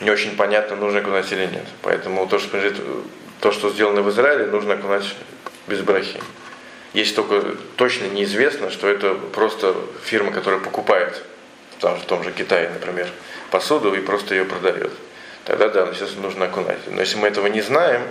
не 0.00 0.10
очень 0.10 0.36
понятно, 0.36 0.76
нужно 0.76 1.00
окунать 1.00 1.30
или 1.30 1.46
нет. 1.46 1.66
Поэтому 1.82 2.26
то, 2.26 2.38
что, 2.38 2.48
принадлежит, 2.48 2.82
то, 3.40 3.52
что 3.52 3.70
сделано 3.70 4.02
в 4.02 4.10
Израиле, 4.10 4.46
нужно 4.46 4.74
окунать 4.74 5.14
без 5.68 5.80
брахи. 5.80 6.20
Есть 6.94 7.16
только 7.16 7.56
точно 7.76 8.06
неизвестно, 8.06 8.70
что 8.70 8.88
это 8.88 9.14
просто 9.14 9.74
фирма, 10.04 10.32
которая 10.32 10.60
покупает 10.60 11.22
там, 11.82 11.98
в 11.98 12.04
том 12.04 12.22
же 12.22 12.30
Китае, 12.30 12.70
например, 12.70 13.08
посуду 13.50 13.92
и 13.92 14.00
просто 14.00 14.34
ее 14.34 14.44
продает. 14.44 14.92
Тогда 15.44 15.68
да, 15.68 15.88
естественно, 15.88 16.22
нужно 16.22 16.44
окунать. 16.44 16.78
Но 16.86 17.00
если 17.00 17.16
мы 17.16 17.26
этого 17.26 17.48
не 17.48 17.60
знаем, 17.60 18.02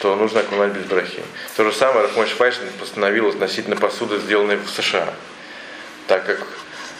то 0.00 0.16
нужно 0.16 0.40
окунать 0.40 0.72
без 0.72 0.84
брахи. 0.86 1.22
То 1.56 1.64
же 1.64 1.72
самое 1.72 2.06
Рахмой 2.06 2.26
Швайшин 2.26 2.64
постановил 2.80 3.28
относительно 3.28 3.76
посуды, 3.76 4.18
сделанной 4.18 4.56
в 4.56 4.68
США. 4.70 5.12
Так 6.08 6.24
как 6.24 6.40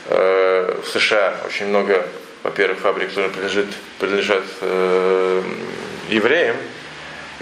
э, 0.09 0.81
в 0.85 0.89
США 0.89 1.35
очень 1.47 1.69
много, 1.69 2.07
во-первых, 2.43 2.81
фабрик, 2.81 3.09
которые 3.09 3.31
принадлежат, 3.31 3.67
принадлежат 3.99 4.45
э, 4.61 5.43
евреям, 6.11 6.57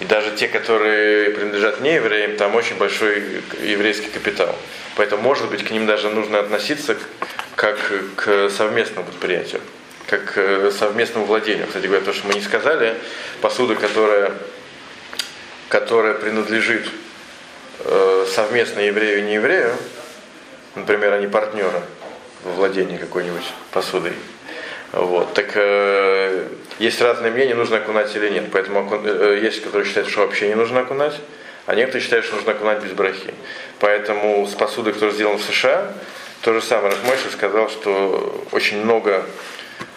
и 0.01 0.07
даже 0.07 0.35
те, 0.35 0.49
которые 0.49 1.31
принадлежат 1.31 1.81
не 1.83 1.95
евреям, 1.95 2.37
там 2.37 2.55
очень 2.57 2.77
большой 2.77 3.43
еврейский 3.63 4.09
капитал. 4.09 4.57
Поэтому, 4.97 5.23
может 5.23 5.49
быть, 5.51 5.63
к 5.63 5.71
ним 5.71 5.87
даже 5.87 6.09
нужно 6.09 6.41
относиться 6.41 6.97
как 7.55 7.79
к 8.17 8.49
совместному 8.49 9.07
предприятию, 9.07 9.61
как 10.07 10.33
к 10.33 10.71
совместному 10.73 11.27
владению. 11.27 11.67
Кстати 11.67 11.87
говоря, 11.87 12.03
то, 12.03 12.15
что 12.15 12.27
мы 12.27 12.35
не 12.35 12.41
сказали, 12.41 12.95
посуда, 13.43 13.75
которая, 13.75 14.33
которая 15.69 16.15
принадлежит 16.15 16.89
э, 17.81 18.27
совместно 18.35 18.81
еврею 18.81 19.19
и 19.19 19.23
не 19.23 19.35
еврею, 19.35 19.77
например, 20.77 21.13
они 21.13 21.27
партнеры 21.27 21.83
во 22.43 22.53
владении 22.53 22.97
какой-нибудь 22.97 23.45
посудой, 23.71 24.15
вот. 24.93 25.35
Так 25.35 25.53
э, 25.55 26.49
есть 26.79 27.01
разные 27.01 27.31
мнения, 27.31 27.55
нужно 27.55 27.77
окунать 27.77 28.15
или 28.17 28.29
нет. 28.29 28.47
Поэтому 28.53 28.89
э, 29.05 29.39
есть, 29.43 29.63
которые 29.63 29.87
считают, 29.87 30.09
что 30.09 30.21
вообще 30.21 30.49
не 30.49 30.55
нужно 30.55 30.81
окунать, 30.81 31.15
а 31.67 31.75
некоторые 31.75 32.03
считают, 32.03 32.25
что 32.25 32.37
нужно 32.37 32.53
окунать 32.53 32.83
без 32.83 32.93
брахи. 32.93 33.33
Поэтому 33.79 34.47
с 34.47 34.55
посудой, 34.55 34.93
которая 34.93 35.15
сделана 35.15 35.39
в 35.39 35.43
США, 35.43 35.93
то 36.43 36.53
же 36.53 36.63
самое 36.63 36.91
Рахмойша 36.91 37.31
сказал, 37.31 37.69
что 37.69 38.45
очень 38.51 38.83
много 38.83 39.25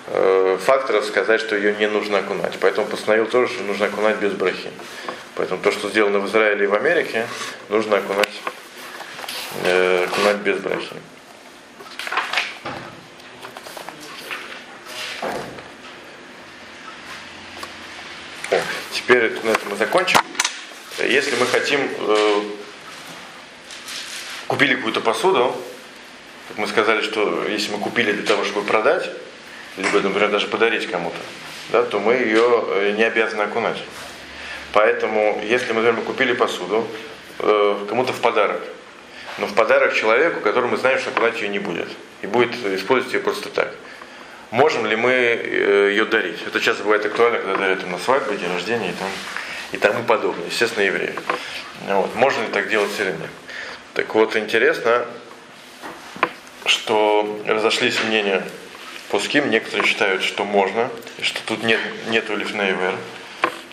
э, 0.08 0.58
факторов 0.64 1.06
сказать, 1.06 1.42
что 1.42 1.56
ее 1.56 1.74
не 1.74 1.88
нужно 1.88 2.20
окунать. 2.20 2.54
Поэтому 2.60 2.86
постановил 2.86 3.26
тоже, 3.26 3.52
что 3.52 3.64
нужно 3.64 3.88
окунать 3.88 4.18
без 4.18 4.34
брахи. 4.34 4.70
Поэтому 5.36 5.60
то, 5.62 5.72
что 5.72 5.90
сделано 5.90 6.20
в 6.20 6.28
Израиле 6.28 6.66
и 6.66 6.68
в 6.68 6.76
Америке, 6.76 7.26
нужно 7.70 7.98
окунать, 7.98 8.42
э, 9.66 10.04
окунать 10.04 10.38
без 10.38 10.60
брахи. 10.60 10.96
Теперь 19.04 19.34
на 19.44 19.50
этом 19.50 19.70
мы 19.70 19.76
закончим. 19.76 20.20
Если 21.00 21.36
мы 21.36 21.46
хотим, 21.46 21.82
э, 21.82 22.42
купили 24.48 24.76
какую-то 24.76 25.02
посуду, 25.02 25.54
как 26.48 26.58
мы 26.58 26.68
сказали, 26.68 27.02
что 27.02 27.46
если 27.48 27.74
мы 27.74 27.80
купили 27.80 28.14
для 28.14 28.26
того, 28.26 28.46
чтобы 28.46 28.66
продать, 28.66 29.10
либо, 29.76 30.00
например, 30.00 30.30
даже 30.30 30.48
подарить 30.48 30.90
кому-то, 30.90 31.18
да, 31.74 31.84
то 31.84 32.00
мы 32.00 32.14
ее 32.14 32.64
э, 32.68 32.94
не 32.96 33.04
обязаны 33.04 33.42
окунать. 33.42 33.84
Поэтому, 34.72 35.42
если 35.44 35.74
мы, 35.74 35.82
например, 35.82 36.06
купили 36.06 36.32
посуду 36.32 36.88
э, 37.40 37.86
кому-то 37.90 38.14
в 38.14 38.22
подарок, 38.22 38.62
но 39.38 39.48
в 39.48 39.54
подарок 39.54 39.96
человеку, 39.96 40.40
который 40.40 40.70
мы 40.70 40.78
знаем, 40.78 40.98
что 41.00 41.10
окунать 41.10 41.42
ее 41.42 41.50
не 41.50 41.60
будет, 41.60 41.90
и 42.22 42.28
будет 42.28 42.56
использовать 42.68 43.14
ее 43.14 43.20
просто 43.20 43.50
так, 43.50 43.76
можем 44.54 44.86
ли 44.86 44.96
мы 44.96 45.12
э, 45.12 45.90
ее 45.90 46.06
дарить. 46.06 46.38
Это 46.46 46.60
часто 46.60 46.84
бывает 46.84 47.04
актуально, 47.04 47.40
когда 47.40 47.58
дарят 47.58 47.88
на 47.88 47.98
свадьбу, 47.98 48.36
день 48.36 48.54
рождения 48.54 48.92
и, 48.92 48.94
там, 48.94 49.10
и 49.72 49.78
тому 49.78 50.04
подобное. 50.04 50.46
Естественно, 50.46 50.84
евреи. 50.84 51.16
Вот. 51.88 52.14
Можно 52.16 52.44
ли 52.44 52.48
так 52.50 52.70
делать 52.70 52.92
или 53.00 53.12
нет? 53.12 53.32
Так 53.96 54.14
вот, 54.14 54.38
интересно, 54.38 55.06
что 56.68 57.42
разошлись 57.48 57.98
мнения 58.04 58.44
пуским. 59.10 59.50
Некоторые 59.50 59.88
считают, 59.88 60.22
что 60.22 60.46
можно, 60.46 60.92
что 61.24 61.42
тут 61.48 61.64
нет, 61.64 61.80
нету 62.10 62.36
лифнейвер. 62.36 62.96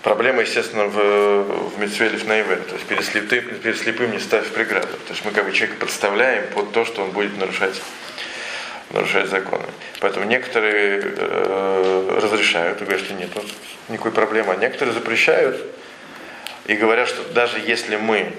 Проблема, 0.02 0.40
естественно, 0.40 0.86
в, 0.86 1.74
в 1.74 1.78
митцве 1.78 2.08
лифнейвер. 2.08 2.56
То 2.56 2.76
есть 2.76 2.86
перед 2.86 3.04
слепым, 3.04 3.42
перед 3.58 3.78
слепым 3.78 4.12
не 4.12 4.18
ставь 4.18 4.48
преграду. 4.48 4.96
То 5.06 5.12
есть 5.12 5.26
мы 5.26 5.32
как 5.32 5.44
бы 5.44 5.52
человека 5.52 5.78
подставляем 5.78 6.46
под 6.54 6.72
то, 6.72 6.86
что 6.86 7.02
он 7.02 7.10
будет 7.10 7.36
нарушать 7.36 7.82
нарушать 8.90 9.28
законы. 9.28 9.66
Поэтому 10.00 10.26
некоторые 10.26 11.00
э, 11.02 12.18
разрешают 12.22 12.80
говорят, 12.80 13.00
что 13.00 13.14
нет, 13.14 13.30
никакой 13.88 14.12
проблемы. 14.12 14.52
А 14.52 14.56
некоторые 14.56 14.94
запрещают 14.94 15.64
и 16.66 16.74
говорят, 16.74 17.08
что 17.08 17.22
даже 17.32 17.58
если 17.60 17.96
мы 17.96 18.32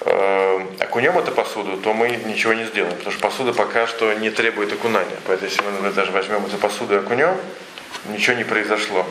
э, 0.00 0.66
окунем 0.78 1.18
эту 1.18 1.32
посуду, 1.32 1.76
то 1.76 1.92
мы 1.92 2.08
ничего 2.08 2.52
не 2.52 2.64
сделаем, 2.64 2.96
потому 2.96 3.12
что 3.12 3.20
посуда 3.20 3.52
пока 3.52 3.86
что 3.86 4.12
не 4.14 4.30
требует 4.30 4.72
окунания. 4.72 5.16
Поэтому 5.26 5.48
если 5.48 5.62
мы, 5.62 5.70
например, 5.72 5.92
даже 5.92 6.12
возьмем 6.12 6.46
эту 6.46 6.56
посуду 6.58 6.94
и 6.94 6.98
окунем, 6.98 7.36
ничего 8.06 8.36
не 8.36 8.44
произошло. 8.44 9.06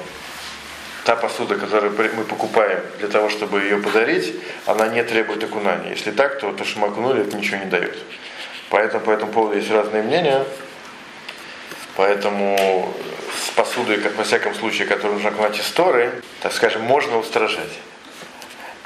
Та 1.03 1.17
посуда, 1.17 1.55
которую 1.55 1.93
мы 2.15 2.23
покупаем 2.23 2.79
для 2.99 3.09
того, 3.09 3.29
чтобы 3.29 3.61
ее 3.61 3.77
подарить, 3.77 4.33
она 4.65 4.87
не 4.87 5.03
требует 5.03 5.43
окунания. 5.43 5.89
Если 5.89 6.11
так, 6.11 6.39
то 6.39 6.53
то, 6.53 6.63
что 6.63 6.79
мы 6.79 6.87
окунули, 6.87 7.23
это 7.23 7.35
ничего 7.35 7.57
не 7.57 7.65
дает. 7.65 7.97
Поэтому 8.69 9.05
по 9.05 9.11
этому 9.11 9.31
поводу 9.31 9.55
есть 9.55 9.69
разные 9.71 10.03
мнения. 10.03 10.45
Поэтому 11.95 12.93
с 13.35 13.49
посудой, 13.51 13.97
как 13.97 14.15
во 14.15 14.23
всяком 14.23 14.55
случае, 14.55 14.87
которую 14.87 15.15
нужно 15.15 15.29
окунать 15.29 15.59
истории, 15.59 16.11
так 16.41 16.53
скажем, 16.53 16.81
можно 16.81 17.17
устражать. 17.17 17.79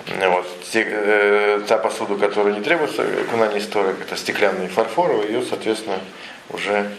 Вот. 0.07 0.47
Те, 0.71 0.85
э, 0.89 1.61
та 1.67 1.77
посуда, 1.77 2.15
которая 2.15 2.53
не 2.53 2.61
требуется 2.61 3.03
окунания 3.03 3.59
истории, 3.59 3.95
это 4.01 4.15
стеклянные 4.15 4.69
фарфоровые, 4.69 5.31
ее, 5.31 5.43
соответственно, 5.43 5.99
уже 6.49 6.89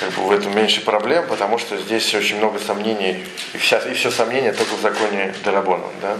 как 0.00 0.10
бы 0.12 0.22
в 0.22 0.32
этом 0.32 0.56
меньше 0.56 0.82
проблем, 0.82 1.26
потому 1.28 1.58
что 1.58 1.76
здесь 1.76 2.14
очень 2.14 2.38
много 2.38 2.58
сомнений, 2.58 3.22
и, 3.52 3.58
вся, 3.58 3.78
и 3.78 3.92
все 3.92 4.10
сомнения 4.10 4.52
только 4.52 4.74
в 4.74 4.80
законе 4.80 5.34
Дарабона, 5.44 5.86
да? 6.00 6.16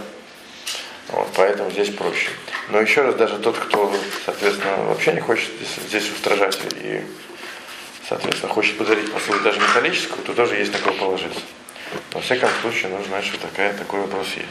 Вот, 1.09 1.27
поэтому 1.35 1.71
здесь 1.71 1.89
проще. 1.89 2.29
Но 2.69 2.79
еще 2.79 3.01
раз, 3.01 3.15
даже 3.15 3.37
тот, 3.39 3.57
кто, 3.57 3.93
соответственно, 4.25 4.85
вообще 4.85 5.13
не 5.13 5.19
хочет 5.19 5.49
здесь, 5.55 5.87
здесь 5.87 6.11
устражать 6.11 6.57
и, 6.81 7.01
соответственно, 8.07 8.53
хочет 8.53 8.77
подарить 8.77 9.11
посуду 9.11 9.39
даже 9.41 9.59
металлическую, 9.59 10.23
то 10.23 10.33
тоже 10.33 10.55
есть 10.55 10.71
на 10.71 10.79
кого 10.79 10.95
положиться. 10.95 11.41
Во 12.13 12.21
всяком 12.21 12.49
случае, 12.61 12.91
нужно 12.91 13.07
знать, 13.07 13.25
что 13.25 13.37
такая, 13.39 13.73
такой 13.73 14.01
вопрос 14.01 14.27
есть. 14.35 14.47